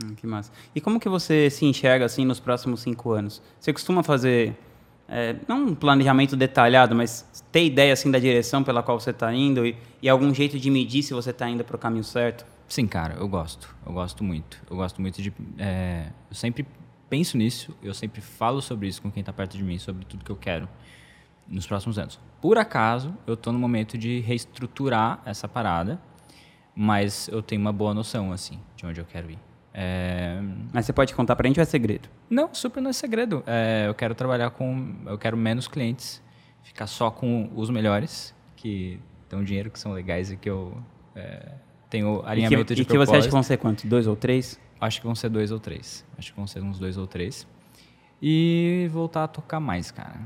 Hum, 0.00 0.14
que 0.14 0.24
massa. 0.24 0.52
E 0.72 0.80
como 0.80 1.00
que 1.00 1.08
você 1.08 1.50
se 1.50 1.64
enxerga 1.64 2.04
assim 2.04 2.24
nos 2.24 2.38
próximos 2.38 2.78
cinco 2.78 3.10
anos? 3.10 3.42
Você 3.58 3.72
costuma 3.72 4.04
fazer, 4.04 4.56
é, 5.08 5.34
não 5.48 5.66
um 5.66 5.74
planejamento 5.74 6.36
detalhado, 6.36 6.94
mas 6.94 7.26
ter 7.50 7.64
ideia 7.64 7.92
assim 7.92 8.08
da 8.08 8.20
direção 8.20 8.62
pela 8.62 8.84
qual 8.84 9.00
você 9.00 9.10
está 9.10 9.34
indo 9.34 9.66
e, 9.66 9.76
e, 10.00 10.08
algum 10.08 10.32
jeito 10.32 10.60
de 10.60 10.70
medir 10.70 11.02
se 11.02 11.12
você 11.12 11.30
está 11.30 11.50
indo 11.50 11.64
para 11.64 11.74
o 11.74 11.78
caminho 11.78 12.04
certo? 12.04 12.46
Sim, 12.68 12.86
cara, 12.86 13.16
eu 13.18 13.26
gosto. 13.26 13.74
Eu 13.84 13.92
gosto 13.92 14.22
muito. 14.22 14.62
Eu 14.70 14.76
gosto 14.76 15.02
muito 15.02 15.20
de. 15.20 15.32
É, 15.58 16.06
eu 16.30 16.36
sempre 16.36 16.64
penso 17.10 17.36
nisso, 17.36 17.76
eu 17.82 17.94
sempre 17.94 18.20
falo 18.20 18.62
sobre 18.62 18.86
isso 18.86 19.02
com 19.02 19.10
quem 19.10 19.22
está 19.22 19.32
perto 19.32 19.56
de 19.56 19.64
mim, 19.64 19.76
sobre 19.76 20.04
tudo 20.04 20.24
que 20.24 20.30
eu 20.30 20.36
quero 20.36 20.68
nos 21.48 21.66
próximos 21.66 21.98
anos. 21.98 22.20
Por 22.40 22.58
acaso, 22.58 23.12
eu 23.26 23.34
estou 23.34 23.52
no 23.52 23.58
momento 23.58 23.98
de 23.98 24.20
reestruturar 24.20 25.20
essa 25.24 25.48
parada 25.48 26.00
mas 26.80 27.26
eu 27.26 27.42
tenho 27.42 27.60
uma 27.60 27.72
boa 27.72 27.92
noção, 27.92 28.30
assim, 28.30 28.56
de 28.76 28.86
onde 28.86 29.00
eu 29.00 29.04
quero 29.04 29.32
ir. 29.32 29.38
É... 29.74 30.40
Mas 30.72 30.86
você 30.86 30.92
pode 30.92 31.12
contar 31.12 31.34
pra 31.34 31.48
gente 31.48 31.58
ou 31.58 31.62
é 31.62 31.64
segredo? 31.64 32.08
Não, 32.30 32.54
super 32.54 32.80
não 32.80 32.90
é 32.90 32.92
segredo. 32.92 33.42
É, 33.48 33.88
eu 33.88 33.94
quero 33.96 34.14
trabalhar 34.14 34.50
com... 34.50 34.94
Eu 35.04 35.18
quero 35.18 35.36
menos 35.36 35.66
clientes, 35.66 36.22
ficar 36.62 36.86
só 36.86 37.10
com 37.10 37.50
os 37.56 37.68
melhores, 37.68 38.32
que 38.54 39.00
dão 39.28 39.42
dinheiro, 39.42 39.72
que 39.72 39.78
são 39.80 39.90
legais 39.90 40.30
e 40.30 40.36
que 40.36 40.48
eu 40.48 40.80
é, 41.16 41.50
tenho 41.90 42.22
alinhamento 42.24 42.72
e 42.72 42.76
que, 42.76 42.82
de 42.82 42.82
E 42.82 42.84
que 42.84 42.96
você 42.96 43.16
acha 43.16 43.26
que 43.26 43.32
vão 43.32 43.42
ser 43.42 43.56
quantos? 43.56 43.84
Dois 43.84 44.06
ou 44.06 44.14
três? 44.14 44.60
Acho 44.80 45.00
que 45.00 45.06
vão 45.06 45.16
ser 45.16 45.30
dois 45.30 45.50
ou 45.50 45.58
três. 45.58 46.06
Acho 46.16 46.30
que 46.30 46.36
vão 46.36 46.46
ser 46.46 46.62
uns 46.62 46.78
dois 46.78 46.96
ou 46.96 47.08
três. 47.08 47.44
E 48.22 48.88
voltar 48.92 49.24
a 49.24 49.28
tocar 49.28 49.58
mais, 49.58 49.90
cara. 49.90 50.20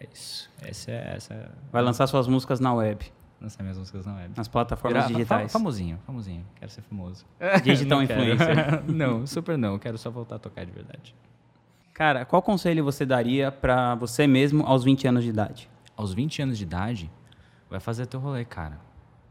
É 0.00 0.08
isso. 0.12 0.50
Essa 0.60 0.90
é 0.90 1.14
essa. 1.14 1.52
Vai 1.70 1.82
lançar 1.82 2.08
suas 2.08 2.26
músicas 2.26 2.58
na 2.58 2.74
web 2.74 3.12
lançar 3.40 3.62
minhas 3.62 3.78
músicas 3.78 4.06
na 4.06 4.14
web. 4.14 4.34
Nas 4.36 4.48
plataformas 4.48 5.08
digitais. 5.08 5.52
famosinho, 5.52 5.98
famosinho. 6.06 6.44
Quero 6.56 6.70
ser 6.70 6.82
famoso. 6.82 7.24
Digital 7.62 8.02
influencer. 8.04 8.84
não, 8.88 9.26
super 9.26 9.58
não. 9.58 9.78
Quero 9.78 9.98
só 9.98 10.10
voltar 10.10 10.36
a 10.36 10.38
tocar 10.38 10.64
de 10.64 10.72
verdade. 10.72 11.14
Cara, 11.92 12.24
qual 12.24 12.42
conselho 12.42 12.82
você 12.82 13.06
daria 13.06 13.52
para 13.52 13.94
você 13.94 14.26
mesmo 14.26 14.64
aos 14.66 14.82
20 14.82 15.06
anos 15.06 15.24
de 15.24 15.30
idade? 15.30 15.70
Aos 15.96 16.12
20 16.12 16.42
anos 16.42 16.58
de 16.58 16.64
idade, 16.64 17.10
vai 17.70 17.78
fazer 17.78 18.06
teu 18.06 18.18
rolê, 18.18 18.44
cara. 18.44 18.80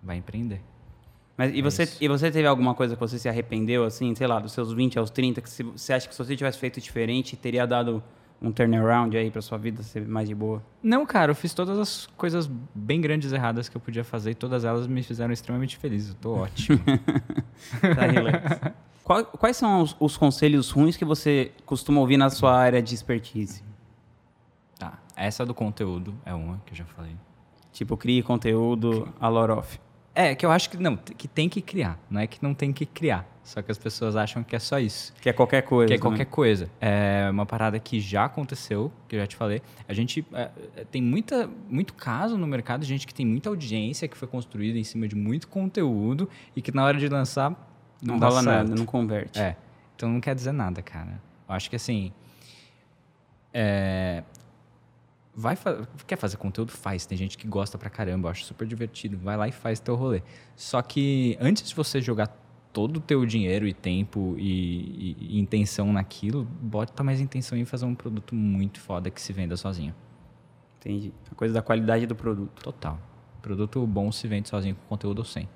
Vai 0.01 0.17
empreender. 0.17 0.61
Mas 1.35 1.51
e, 1.53 1.59
é 1.59 1.61
você, 1.61 1.89
e 1.99 2.07
você 2.07 2.31
teve 2.31 2.47
alguma 2.47 2.73
coisa 2.73 2.95
que 2.95 2.99
você 2.99 3.17
se 3.17 3.27
arrependeu, 3.27 3.83
assim, 3.83 4.13
sei 4.15 4.27
lá, 4.27 4.39
dos 4.39 4.53
seus 4.53 4.71
20 4.71 4.99
aos 4.99 5.09
30, 5.09 5.41
que 5.41 5.49
se, 5.49 5.63
você 5.63 5.93
acha 5.93 6.07
que 6.07 6.13
se 6.13 6.23
você 6.23 6.35
tivesse 6.35 6.57
feito 6.57 6.79
diferente, 6.79 7.35
teria 7.35 7.65
dado 7.65 8.03
um 8.43 8.51
turnaround 8.51 9.15
aí 9.15 9.31
para 9.31 9.41
sua 9.41 9.57
vida 9.57 9.81
ser 9.81 10.05
mais 10.05 10.27
de 10.27 10.35
boa? 10.35 10.61
Não, 10.83 11.05
cara, 11.05 11.31
eu 11.31 11.35
fiz 11.35 11.53
todas 11.53 11.79
as 11.79 12.05
coisas 12.17 12.49
bem 12.75 12.99
grandes 12.99 13.31
erradas 13.31 13.69
que 13.69 13.77
eu 13.77 13.81
podia 13.81 14.03
fazer 14.03 14.31
e 14.31 14.35
todas 14.35 14.65
elas 14.65 14.85
me 14.85 15.01
fizeram 15.01 15.31
extremamente 15.31 15.77
feliz. 15.77 16.09
Eu 16.09 16.15
tô 16.15 16.35
ótimo. 16.35 16.79
tá 17.95 18.05
relax. 18.05 18.59
Quais 19.37 19.57
são 19.57 19.81
os, 19.81 19.95
os, 19.99 20.15
conselhos 20.15 20.71
ruins 20.71 20.95
que 20.95 21.03
você 21.03 21.51
costuma 21.65 21.99
ouvir 21.99 22.15
na 22.15 22.29
sua 22.29 22.55
área 22.55 22.81
de 22.81 22.95
expertise? 22.95 23.61
Tá, 24.79 24.97
essa 25.15 25.45
do 25.45 25.53
conteúdo 25.53 26.15
é 26.25 26.33
uma 26.33 26.61
que 26.65 26.71
eu 26.71 26.77
já 26.77 26.85
falei. 26.85 27.15
Tipo, 27.73 27.97
crie 27.97 28.23
conteúdo 28.23 29.11
a 29.19 29.27
Loroff. 29.27 29.77
É, 30.15 30.35
que 30.35 30.45
eu 30.45 30.51
acho 30.51 30.69
que 30.69 30.77
não, 30.77 30.95
que 30.95 31.27
tem 31.27 31.49
que 31.49 31.61
criar. 31.61 31.99
Não 32.09 32.21
é 32.21 32.27
que 32.27 32.41
não 32.41 32.53
tem 32.53 32.71
que 32.71 32.85
criar. 32.85 33.27
Só 33.43 33.61
que 33.61 33.69
as 33.69 33.77
pessoas 33.77 34.15
acham 34.15 34.41
que 34.41 34.55
é 34.55 34.59
só 34.59 34.79
isso. 34.79 35.13
Que 35.19 35.27
é 35.29 35.33
qualquer 35.33 35.63
coisa. 35.63 35.87
Que 35.87 35.93
é 35.93 35.97
né? 35.97 36.01
qualquer 36.01 36.25
coisa. 36.25 36.69
É 36.79 37.27
uma 37.29 37.45
parada 37.45 37.77
que 37.77 37.99
já 37.99 38.25
aconteceu, 38.25 38.89
que 39.07 39.17
eu 39.17 39.19
já 39.19 39.27
te 39.27 39.35
falei. 39.35 39.61
A 39.85 39.93
gente 39.93 40.25
é, 40.31 40.49
é, 40.77 40.83
tem 40.85 41.01
muita, 41.01 41.49
muito 41.69 41.93
caso 41.93 42.37
no 42.37 42.47
mercado 42.47 42.81
de 42.81 42.87
gente 42.87 43.05
que 43.05 43.13
tem 43.13 43.25
muita 43.25 43.49
audiência, 43.49 44.07
que 44.07 44.15
foi 44.15 44.29
construída 44.29 44.79
em 44.79 44.83
cima 44.85 45.07
de 45.09 45.15
muito 45.15 45.49
conteúdo 45.49 46.29
e 46.55 46.61
que 46.61 46.73
na 46.73 46.85
hora 46.85 46.97
de 46.97 47.09
lançar 47.09 47.49
não, 48.01 48.13
Não 48.13 48.19
dá 48.19 48.27
rola 48.29 48.41
nada, 48.41 48.75
não 48.75 48.85
converte. 48.85 49.37
É. 49.39 49.57
Então 49.95 50.09
não 50.09 50.21
quer 50.21 50.33
dizer 50.35 50.53
nada, 50.53 50.81
cara. 50.81 51.21
Eu 51.47 51.53
acho 51.55 51.69
que 51.69 51.75
assim. 51.75 52.13
É, 53.53 54.23
vai 55.35 55.55
fa- 55.55 55.87
quer 56.07 56.15
fazer 56.17 56.37
conteúdo? 56.37 56.71
Faz. 56.71 57.05
Tem 57.05 57.17
gente 57.17 57.37
que 57.37 57.47
gosta 57.47 57.77
pra 57.77 57.89
caramba, 57.89 58.27
eu 58.27 58.31
acho 58.31 58.45
super 58.45 58.65
divertido. 58.67 59.17
Vai 59.17 59.35
lá 59.35 59.47
e 59.47 59.51
faz 59.51 59.79
teu 59.79 59.95
rolê. 59.95 60.21
Só 60.55 60.81
que 60.81 61.37
antes 61.41 61.67
de 61.67 61.75
você 61.75 62.01
jogar 62.01 62.27
todo 62.73 62.97
o 62.97 62.99
teu 62.99 63.25
dinheiro 63.25 63.67
e 63.67 63.73
tempo 63.73 64.35
e, 64.37 65.15
e- 65.21 65.37
e 65.37 65.39
intenção 65.39 65.93
naquilo, 65.93 66.43
bota 66.59 67.03
mais 67.03 67.21
intenção 67.21 67.57
em 67.57 67.63
fazer 67.65 67.85
um 67.85 67.93
produto 67.95 68.33
muito 68.35 68.79
foda 68.81 69.09
que 69.11 69.21
se 69.21 69.31
venda 69.31 69.55
sozinho. 69.55 69.93
Entendi. 70.79 71.13
A 71.31 71.35
coisa 71.35 71.53
da 71.53 71.61
qualidade 71.61 72.05
do 72.07 72.15
produto. 72.15 72.61
Total. 72.61 72.99
Produto 73.41 73.85
bom 73.87 74.11
se 74.11 74.27
vende 74.27 74.49
sozinho 74.49 74.75
com 74.75 74.81
conteúdo 74.89 75.23
sem. 75.23 75.47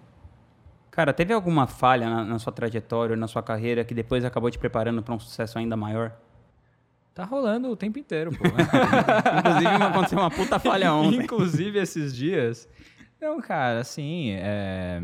Cara, 0.91 1.11
teve 1.13 1.33
alguma 1.33 1.67
falha 1.67 2.09
na, 2.09 2.23
na 2.23 2.39
sua 2.39 2.51
trajetória, 2.53 3.15
na 3.15 3.27
sua 3.27 3.43
carreira, 3.43 3.83
que 3.83 3.93
depois 3.93 4.23
acabou 4.23 4.49
te 4.49 4.57
preparando 4.57 5.01
para 5.03 5.13
um 5.13 5.19
sucesso 5.19 5.57
ainda 5.59 5.75
maior? 5.75 6.11
Tá 7.13 7.23
rolando 7.23 7.69
o 7.69 7.75
tempo 7.75 7.97
inteiro, 7.99 8.31
pô. 8.31 8.43
Inclusive, 9.39 9.83
aconteceu 9.83 10.19
uma 10.19 10.29
puta 10.31 10.59
falha 10.59 10.93
ontem. 10.95 11.19
Inclusive 11.23 11.79
esses 11.79 12.15
dias. 12.15 12.67
Não, 13.19 13.39
cara, 13.41 13.79
assim. 13.79 14.31
é, 14.31 15.01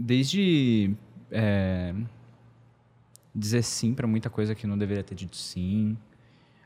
Desde 0.00 0.94
é, 1.28 1.92
dizer 3.34 3.62
sim 3.62 3.92
pra 3.94 4.06
muita 4.06 4.30
coisa 4.30 4.54
que 4.54 4.64
não 4.64 4.78
deveria 4.78 5.02
ter 5.02 5.16
dito 5.16 5.36
sim. 5.36 5.98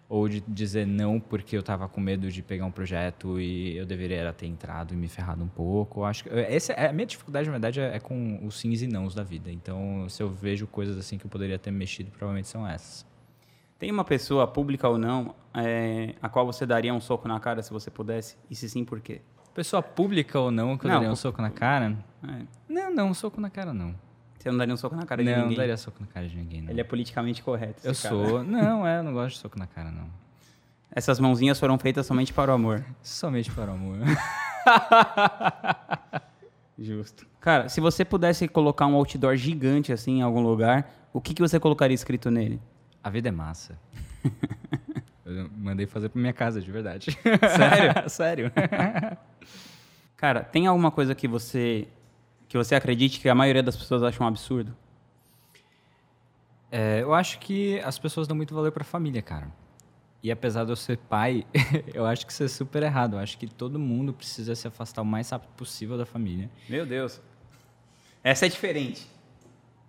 Ou 0.08 0.28
de 0.28 0.42
dizer 0.46 0.86
não 0.86 1.18
porque 1.18 1.56
eu 1.56 1.62
tava 1.62 1.88
com 1.88 1.98
medo 1.98 2.30
de 2.30 2.42
pegar 2.42 2.66
um 2.66 2.70
projeto 2.70 3.40
e 3.40 3.74
eu 3.74 3.86
deveria 3.86 4.30
ter 4.34 4.46
entrado 4.46 4.92
e 4.92 4.96
me 4.96 5.08
ferrado 5.08 5.42
um 5.42 5.48
pouco. 5.48 6.04
Acho 6.04 6.24
que 6.24 6.30
essa, 6.30 6.74
a 6.74 6.92
minha 6.92 7.06
dificuldade, 7.06 7.46
na 7.46 7.52
verdade, 7.52 7.80
é, 7.80 7.96
é 7.96 7.98
com 7.98 8.44
os 8.46 8.60
sims 8.60 8.82
e 8.82 8.86
nãos 8.86 9.14
da 9.14 9.22
vida. 9.22 9.50
Então, 9.50 10.06
se 10.10 10.22
eu 10.22 10.28
vejo 10.28 10.66
coisas 10.66 10.98
assim 10.98 11.16
que 11.16 11.24
eu 11.24 11.30
poderia 11.30 11.58
ter 11.58 11.70
mexido, 11.70 12.10
provavelmente 12.10 12.48
são 12.48 12.68
essas. 12.68 13.06
Tem 13.78 13.90
uma 13.90 14.04
pessoa, 14.04 14.46
pública 14.46 14.86
ou 14.86 14.98
não, 14.98 15.34
é, 15.54 16.14
a 16.20 16.28
qual 16.28 16.44
você 16.44 16.66
daria 16.66 16.92
um 16.92 17.00
soco 17.00 17.26
na 17.26 17.40
cara 17.40 17.62
se 17.62 17.72
você 17.72 17.90
pudesse? 17.90 18.36
E 18.50 18.54
se 18.54 18.68
sim, 18.68 18.84
por 18.84 19.00
quê? 19.00 19.22
Pessoa 19.54 19.82
pública 19.82 20.38
ou 20.40 20.50
não, 20.50 20.78
que 20.78 20.86
eu 20.86 20.88
Não, 20.88 20.96
daria 20.96 21.12
um 21.12 21.16
soco 21.16 21.42
na 21.42 21.50
cara? 21.50 21.96
É, 22.26 22.42
Não, 22.68 22.90
não, 22.94 23.14
soco 23.14 23.40
na 23.40 23.50
cara 23.50 23.74
não. 23.74 23.94
você 24.38 24.50
não 24.50 24.56
daria 24.58 24.72
um 24.72 24.76
soco 24.76 24.96
na 24.96 25.04
cara 25.04 25.22
de 25.22 25.28
não, 25.28 25.36
não 25.36 25.42
ninguém? 25.44 25.58
daria 25.58 25.76
soco 25.76 25.98
na 26.00 26.06
cara 26.06 26.26
de 26.26 26.36
ninguém, 26.36 26.62
não. 26.62 26.70
Ele 26.70 26.80
é 26.80 26.84
politicamente 26.84 27.42
correto. 27.42 27.86
Eu 27.86 27.94
cara. 27.94 28.14
sou. 28.14 28.44
Não, 28.44 28.86
é, 28.86 28.98
eu 28.98 29.02
não 29.02 29.12
gosto 29.12 29.34
de 29.34 29.40
soco 29.40 29.58
na 29.58 29.66
cara, 29.66 29.90
não. 29.90 30.06
Essas 30.94 31.18
mãozinhas 31.20 31.58
foram 31.58 31.78
feitas 31.78 32.06
somente 32.06 32.32
para 32.32 32.50
o 32.50 32.54
amor. 32.54 32.84
Somente 33.02 33.50
para 33.50 33.70
o 33.70 33.74
amor. 33.74 33.98
Justo. 36.78 37.26
Cara, 37.40 37.68
se 37.68 37.80
você 37.80 38.04
pudesse 38.04 38.48
colocar 38.48 38.86
um 38.86 38.94
outdoor 38.94 39.36
gigante 39.36 39.92
assim 39.92 40.18
em 40.18 40.22
algum 40.22 40.40
lugar, 40.42 40.90
o 41.12 41.20
que, 41.20 41.34
que 41.34 41.42
você 41.42 41.60
colocaria 41.60 41.94
escrito 41.94 42.30
nele? 42.30 42.60
A 43.02 43.10
vida 43.10 43.28
é 43.28 43.32
massa. 43.32 43.78
Eu 45.24 45.48
mandei 45.56 45.86
fazer 45.86 46.08
pra 46.08 46.20
minha 46.20 46.32
casa, 46.32 46.60
de 46.60 46.70
verdade. 46.70 47.16
Sério? 47.56 48.10
Sério. 48.10 48.52
Cara, 50.22 50.44
tem 50.44 50.68
alguma 50.68 50.92
coisa 50.92 51.16
que 51.16 51.26
você 51.26 51.88
que 52.46 52.56
você 52.56 52.76
acredite 52.76 53.18
que 53.18 53.28
a 53.28 53.34
maioria 53.34 53.60
das 53.60 53.76
pessoas 53.76 54.04
acham 54.04 54.24
um 54.24 54.28
absurdo? 54.28 54.72
É, 56.70 57.02
eu 57.02 57.12
acho 57.12 57.40
que 57.40 57.80
as 57.80 57.98
pessoas 57.98 58.28
dão 58.28 58.36
muito 58.36 58.54
valor 58.54 58.70
pra 58.70 58.84
família, 58.84 59.20
cara. 59.20 59.50
E 60.22 60.30
apesar 60.30 60.64
de 60.64 60.70
eu 60.70 60.76
ser 60.76 60.96
pai, 60.96 61.44
eu 61.92 62.06
acho 62.06 62.24
que 62.24 62.30
isso 62.30 62.44
é 62.44 62.46
super 62.46 62.84
errado. 62.84 63.16
Eu 63.16 63.18
acho 63.18 63.36
que 63.36 63.48
todo 63.48 63.80
mundo 63.80 64.12
precisa 64.12 64.54
se 64.54 64.68
afastar 64.68 65.02
o 65.02 65.04
mais 65.04 65.28
rápido 65.28 65.50
possível 65.56 65.98
da 65.98 66.06
família. 66.06 66.48
Meu 66.68 66.86
Deus. 66.86 67.20
Essa 68.22 68.46
é 68.46 68.48
diferente. 68.48 69.04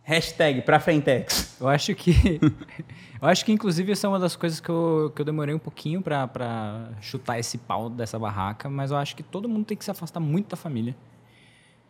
Hashtag 0.03 0.61
pra 0.63 0.81
Frentex. 0.81 1.55
Eu 1.59 1.67
acho 1.69 1.95
que. 1.95 2.11
eu 3.21 3.27
acho 3.27 3.45
que, 3.45 3.53
inclusive, 3.53 3.93
essa 3.93 4.05
é 4.05 4.09
uma 4.09 4.19
das 4.19 4.35
coisas 4.35 4.59
que 4.59 4.69
eu, 4.69 5.11
que 5.15 5.21
eu 5.21 5.25
demorei 5.25 5.55
um 5.55 5.59
pouquinho 5.59 6.01
pra 6.01 6.89
chutar 6.99 7.39
esse 7.39 7.57
pau 7.57 7.89
dessa 7.89 8.19
barraca, 8.19 8.69
mas 8.69 8.91
eu 8.91 8.97
acho 8.97 9.15
que 9.15 9.23
todo 9.23 9.47
mundo 9.47 9.65
tem 9.65 9.77
que 9.77 9.85
se 9.85 9.91
afastar 9.91 10.19
muito 10.19 10.49
da 10.49 10.57
família 10.57 10.93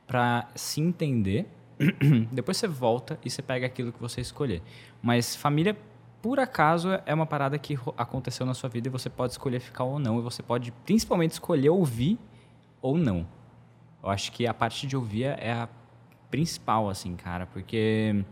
pra 0.06 0.48
se 0.54 0.80
entender. 0.80 1.48
Depois 2.32 2.58
você 2.58 2.68
volta 2.68 3.18
e 3.26 3.32
você 3.32 3.42
pega 3.42 3.66
aquilo 3.66 3.92
que 3.92 4.00
você 4.00 4.22
escolher. 4.22 4.62
Mas 5.02 5.36
família, 5.36 5.76
por 6.22 6.40
acaso, 6.40 6.90
é 7.08 7.14
uma 7.16 7.26
parada 7.26 7.58
que 7.58 7.80
aconteceu 7.98 8.46
na 8.46 8.54
sua 8.54 8.70
vida 8.70 8.90
e 8.90 8.92
você 8.92 9.10
pode 9.10 9.34
escolher 9.34 9.60
ficar 9.60 9.86
ou 9.86 9.98
não. 9.98 10.20
E 10.20 10.22
você 10.22 10.44
pode, 10.44 10.72
principalmente, 10.86 11.32
escolher 11.32 11.70
ouvir 11.70 12.20
ou 12.80 12.96
não. 12.96 13.26
Eu 14.04 14.10
acho 14.12 14.32
que 14.32 14.46
a 14.46 14.54
parte 14.54 14.86
de 14.86 14.96
ouvir 14.96 15.24
é 15.24 15.52
a 15.52 15.68
principal, 16.34 16.90
assim, 16.90 17.16
cara, 17.16 17.46
porque 17.46 18.26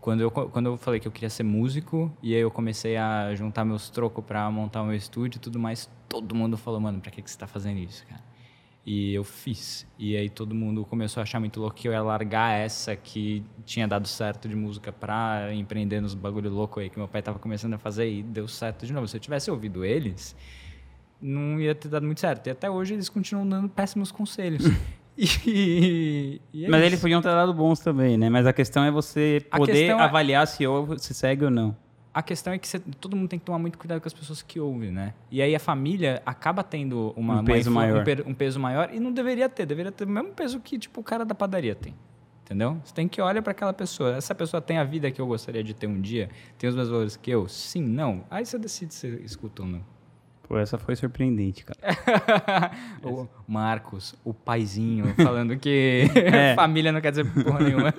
quando 0.00 0.22
eu, 0.22 0.28
quando 0.28 0.66
eu 0.66 0.76
falei 0.76 0.98
que 0.98 1.06
eu 1.06 1.12
queria 1.12 1.30
ser 1.30 1.44
músico 1.44 2.12
e 2.20 2.34
aí 2.34 2.40
eu 2.40 2.50
comecei 2.50 2.96
a 2.96 3.32
juntar 3.36 3.64
meus 3.64 3.88
trocos 3.88 4.24
pra 4.24 4.50
montar 4.50 4.82
o 4.82 4.86
meu 4.86 4.96
estúdio 4.96 5.38
e 5.38 5.40
tudo 5.40 5.56
mais, 5.56 5.88
todo 6.08 6.34
mundo 6.34 6.56
falou, 6.56 6.80
mano, 6.80 7.00
pra 7.00 7.12
que, 7.12 7.22
que 7.22 7.30
você 7.30 7.38
tá 7.38 7.46
fazendo 7.46 7.78
isso, 7.78 8.04
cara? 8.08 8.20
E 8.84 9.14
eu 9.14 9.22
fiz. 9.22 9.86
E 9.96 10.16
aí 10.16 10.28
todo 10.28 10.52
mundo 10.52 10.84
começou 10.84 11.20
a 11.20 11.22
achar 11.22 11.38
muito 11.38 11.60
louco 11.60 11.76
que 11.76 11.86
eu 11.86 11.92
ia 11.92 12.02
largar 12.02 12.58
essa 12.58 12.96
que 12.96 13.44
tinha 13.64 13.86
dado 13.86 14.08
certo 14.08 14.48
de 14.48 14.56
música 14.56 14.90
pra 14.90 15.54
empreender 15.54 16.00
nos 16.00 16.12
bagulho 16.12 16.50
louco 16.50 16.80
aí 16.80 16.90
que 16.90 16.98
meu 16.98 17.06
pai 17.06 17.22
tava 17.22 17.38
começando 17.38 17.74
a 17.74 17.78
fazer 17.78 18.10
e 18.10 18.24
deu 18.24 18.48
certo 18.48 18.84
de 18.84 18.92
novo. 18.92 19.06
Se 19.06 19.16
eu 19.16 19.20
tivesse 19.20 19.48
ouvido 19.48 19.84
eles, 19.84 20.34
não 21.22 21.60
ia 21.60 21.72
ter 21.72 21.86
dado 21.86 22.04
muito 22.04 22.20
certo. 22.20 22.48
E 22.48 22.50
até 22.50 22.68
hoje 22.68 22.94
eles 22.94 23.08
continuam 23.08 23.48
dando 23.48 23.68
péssimos 23.68 24.10
conselhos. 24.10 24.64
E, 25.16 26.40
e 26.52 26.64
é 26.64 26.68
Mas 26.68 26.80
isso. 26.80 26.88
eles 26.88 27.00
podiam 27.00 27.22
ter 27.22 27.28
dado 27.28 27.54
bons 27.54 27.80
também, 27.80 28.16
né? 28.18 28.28
Mas 28.28 28.46
a 28.46 28.52
questão 28.52 28.84
é 28.84 28.90
você 28.90 29.44
A 29.50 29.58
poder 29.58 29.86
é- 29.86 29.92
avaliar 29.92 30.46
se 30.46 30.66
ouve, 30.66 30.98
se 30.98 31.14
segue 31.14 31.44
ou 31.44 31.50
não. 31.50 31.76
A 32.12 32.22
questão 32.22 32.52
é 32.52 32.58
que 32.58 32.66
você- 32.68 32.78
todo 33.00 33.16
mundo 33.16 33.28
tem 33.28 33.38
que 33.38 33.44
tomar 33.44 33.58
muito 33.58 33.76
cuidado 33.76 34.00
com 34.00 34.06
as 34.06 34.14
pessoas 34.14 34.40
que 34.40 34.60
ouvem, 34.60 34.90
né? 34.92 35.14
E 35.30 35.42
aí 35.42 35.54
a 35.54 35.58
família 35.58 36.22
acaba 36.24 36.62
tendo 36.62 37.12
uma, 37.16 37.34
Um 37.34 37.36
uma 37.38 37.44
peso 37.44 37.70
influ- 37.70 37.72
maior. 37.74 38.04
Um, 38.26 38.30
um 38.30 38.34
peso 38.34 38.60
maior 38.60 38.90
e 38.92 39.00
não 39.00 39.12
deveria 39.12 39.48
ter. 39.48 39.66
Deveria 39.66 39.90
ter 39.90 40.04
o 40.04 40.08
mesmo 40.08 40.30
peso 40.30 40.60
que 40.60 40.78
tipo, 40.78 41.00
o 41.00 41.04
cara 41.04 41.24
da 41.24 41.34
padaria 41.34 41.74
tem. 41.74 41.94
Entendeu? 42.44 42.76
Você 42.84 42.92
tem 42.94 43.08
que 43.08 43.20
olhar 43.22 43.40
para 43.42 43.52
aquela 43.52 43.72
pessoa. 43.72 44.16
Essa 44.16 44.34
pessoa 44.34 44.60
tem 44.60 44.76
a 44.78 44.84
vida 44.84 45.10
que 45.10 45.18
eu 45.20 45.26
gostaria 45.26 45.64
de 45.64 45.72
ter 45.74 45.86
um 45.86 45.98
dia? 46.00 46.28
Tem 46.58 46.68
os 46.68 46.76
mesmos 46.76 46.90
valores 46.92 47.16
que 47.16 47.30
eu? 47.30 47.48
Sim, 47.48 47.82
não. 47.82 48.22
Aí 48.30 48.44
você 48.44 48.58
decide 48.58 48.92
se 48.94 49.08
escuta 49.24 49.62
ou 49.62 49.68
não. 49.68 49.80
Pô, 50.46 50.58
essa 50.58 50.76
foi 50.76 50.94
surpreendente, 50.94 51.64
cara. 51.64 52.70
o 53.02 53.26
Marcos, 53.48 54.14
o 54.22 54.34
paizinho, 54.34 55.14
falando 55.16 55.56
que 55.56 56.04
É. 56.14 56.54
família 56.56 56.92
não 56.92 57.00
quer 57.00 57.10
dizer 57.10 57.24
porra 57.24 57.60
nenhuma. 57.60 57.94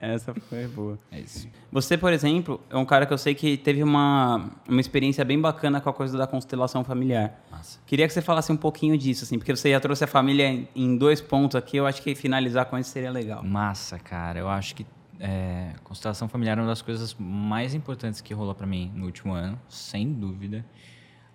Essa 0.00 0.34
foi 0.34 0.66
boa. 0.66 0.98
É 1.10 1.20
isso. 1.20 1.48
Você, 1.70 1.96
por 1.96 2.12
exemplo, 2.12 2.60
é 2.68 2.76
um 2.76 2.84
cara 2.84 3.06
que 3.06 3.12
eu 3.12 3.18
sei 3.18 3.34
que 3.34 3.56
teve 3.56 3.82
uma, 3.82 4.50
uma 4.68 4.80
experiência 4.80 5.24
bem 5.24 5.40
bacana 5.40 5.80
com 5.80 5.88
a 5.88 5.92
coisa 5.92 6.18
da 6.18 6.26
constelação 6.26 6.82
familiar. 6.82 7.32
Massa. 7.50 7.78
Queria 7.86 8.06
que 8.06 8.12
você 8.12 8.20
falasse 8.20 8.50
um 8.50 8.56
pouquinho 8.56 8.98
disso, 8.98 9.24
assim, 9.24 9.38
porque 9.38 9.54
você 9.54 9.70
já 9.70 9.80
trouxe 9.80 10.04
a 10.04 10.06
família 10.06 10.68
em, 10.74 10.96
dois 10.96 11.20
pontos 11.20 11.56
aqui, 11.56 11.76
eu 11.76 11.86
acho 11.86 12.02
que 12.02 12.14
finalizar 12.14 12.66
com 12.66 12.76
isso 12.78 12.90
seria 12.90 13.10
legal. 13.10 13.42
Massa, 13.44 13.98
cara. 13.98 14.38
Eu 14.38 14.48
acho 14.48 14.74
que 14.74 14.86
é, 15.20 15.72
constelação 15.84 16.28
familiar 16.28 16.58
é 16.58 16.60
uma 16.60 16.68
das 16.68 16.82
coisas 16.82 17.14
mais 17.18 17.74
importantes 17.74 18.20
que 18.20 18.34
rolou 18.34 18.54
pra 18.54 18.66
mim 18.66 18.92
no 18.94 19.06
último 19.06 19.32
ano, 19.32 19.58
sem 19.68 20.12
dúvida. 20.12 20.64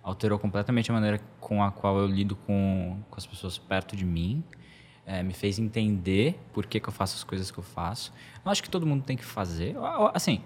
Alterou 0.02 0.38
completamente 0.38 0.90
a 0.90 0.94
maneira 0.94 1.20
com 1.40 1.62
a 1.62 1.70
qual 1.70 1.98
eu 1.98 2.06
lido 2.06 2.34
com, 2.34 2.98
com 3.08 3.16
as 3.16 3.26
pessoas 3.26 3.58
perto 3.58 3.94
de 3.94 4.04
mim. 4.04 4.42
É, 5.04 5.22
me 5.22 5.32
fez 5.32 5.58
entender 5.58 6.38
por 6.52 6.66
que, 6.66 6.78
que 6.78 6.88
eu 6.88 6.92
faço 6.92 7.16
as 7.16 7.24
coisas 7.24 7.50
que 7.50 7.58
eu 7.58 7.64
faço. 7.64 8.12
Eu 8.44 8.50
acho 8.50 8.62
que 8.62 8.70
todo 8.70 8.86
mundo 8.86 9.02
tem 9.04 9.16
que 9.16 9.24
fazer. 9.24 9.76
Assim, 10.14 10.40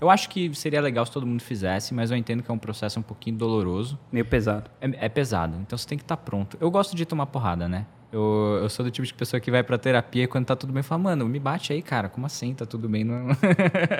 eu 0.00 0.10
acho 0.10 0.28
que 0.28 0.52
seria 0.54 0.80
legal 0.80 1.06
se 1.06 1.12
todo 1.12 1.24
mundo 1.24 1.40
fizesse, 1.40 1.94
mas 1.94 2.10
eu 2.10 2.16
entendo 2.16 2.42
que 2.42 2.50
é 2.50 2.54
um 2.54 2.58
processo 2.58 2.98
um 2.98 3.02
pouquinho 3.02 3.36
doloroso. 3.36 3.96
Meio 4.10 4.24
pesado. 4.24 4.68
É, 4.80 5.06
é 5.06 5.08
pesado, 5.08 5.56
então 5.60 5.78
você 5.78 5.86
tem 5.86 5.96
que 5.96 6.02
estar 6.02 6.16
pronto. 6.16 6.56
Eu 6.60 6.70
gosto 6.72 6.96
de 6.96 7.06
tomar 7.06 7.26
porrada, 7.26 7.68
né? 7.68 7.86
Eu, 8.12 8.58
eu 8.60 8.68
sou 8.68 8.84
do 8.84 8.90
tipo 8.90 9.06
de 9.06 9.14
pessoa 9.14 9.40
que 9.40 9.48
vai 9.48 9.62
pra 9.62 9.78
terapia 9.78 10.24
e 10.24 10.26
quando 10.26 10.44
tá 10.44 10.56
tudo 10.56 10.72
bem, 10.72 10.82
fala, 10.82 11.02
mano, 11.02 11.26
me 11.28 11.38
bate 11.38 11.72
aí, 11.72 11.80
cara. 11.80 12.08
Como 12.08 12.26
assim? 12.26 12.52
Tá 12.52 12.66
tudo 12.66 12.88
bem? 12.88 13.04
Não... 13.04 13.28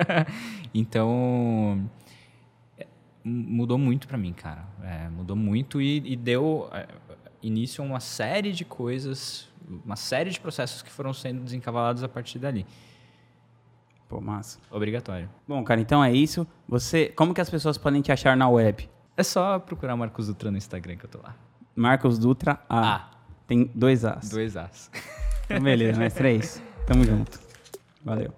então. 0.75 1.89
Mudou 3.23 3.77
muito 3.77 4.07
pra 4.07 4.17
mim, 4.17 4.33
cara. 4.33 4.65
É, 4.81 5.07
mudou 5.09 5.35
muito 5.35 5.81
e, 5.81 5.97
e 6.05 6.15
deu 6.15 6.69
é, 6.73 6.87
início 7.41 7.83
a 7.83 7.87
uma 7.87 7.99
série 7.99 8.51
de 8.51 8.65
coisas, 8.65 9.47
uma 9.85 9.95
série 9.95 10.29
de 10.29 10.39
processos 10.39 10.81
que 10.81 10.91
foram 10.91 11.13
sendo 11.13 11.41
desencavalados 11.41 12.03
a 12.03 12.09
partir 12.09 12.39
dali. 12.39 12.65
Pô, 14.09 14.21
massa. 14.21 14.59
Obrigatório. 14.69 15.29
Bom, 15.47 15.63
cara, 15.63 15.81
então 15.81 16.03
é 16.03 16.11
isso. 16.11 16.45
Você, 16.67 17.07
como 17.09 17.33
que 17.33 17.41
as 17.41 17.49
pessoas 17.49 17.77
podem 17.77 18.01
te 18.01 18.11
achar 18.11 18.37
na 18.37 18.47
web? 18.47 18.89
É 19.15 19.23
só 19.23 19.57
procurar 19.59 19.95
Marcos 19.95 20.27
Dutra 20.27 20.51
no 20.51 20.57
Instagram 20.57 20.97
que 20.97 21.05
eu 21.05 21.09
tô 21.09 21.19
lá. 21.19 21.35
Marcos 21.75 22.19
Dutra 22.19 22.59
A. 22.69 22.95
A. 22.95 23.11
Tem 23.47 23.71
dois 23.73 24.05
As. 24.05 24.29
Dois 24.29 24.55
As. 24.57 24.91
Então, 25.45 25.61
beleza, 25.61 25.99
mais 25.99 26.13
três. 26.13 26.61
Tamo 26.85 27.03
junto. 27.03 27.39
Valeu. 28.03 28.33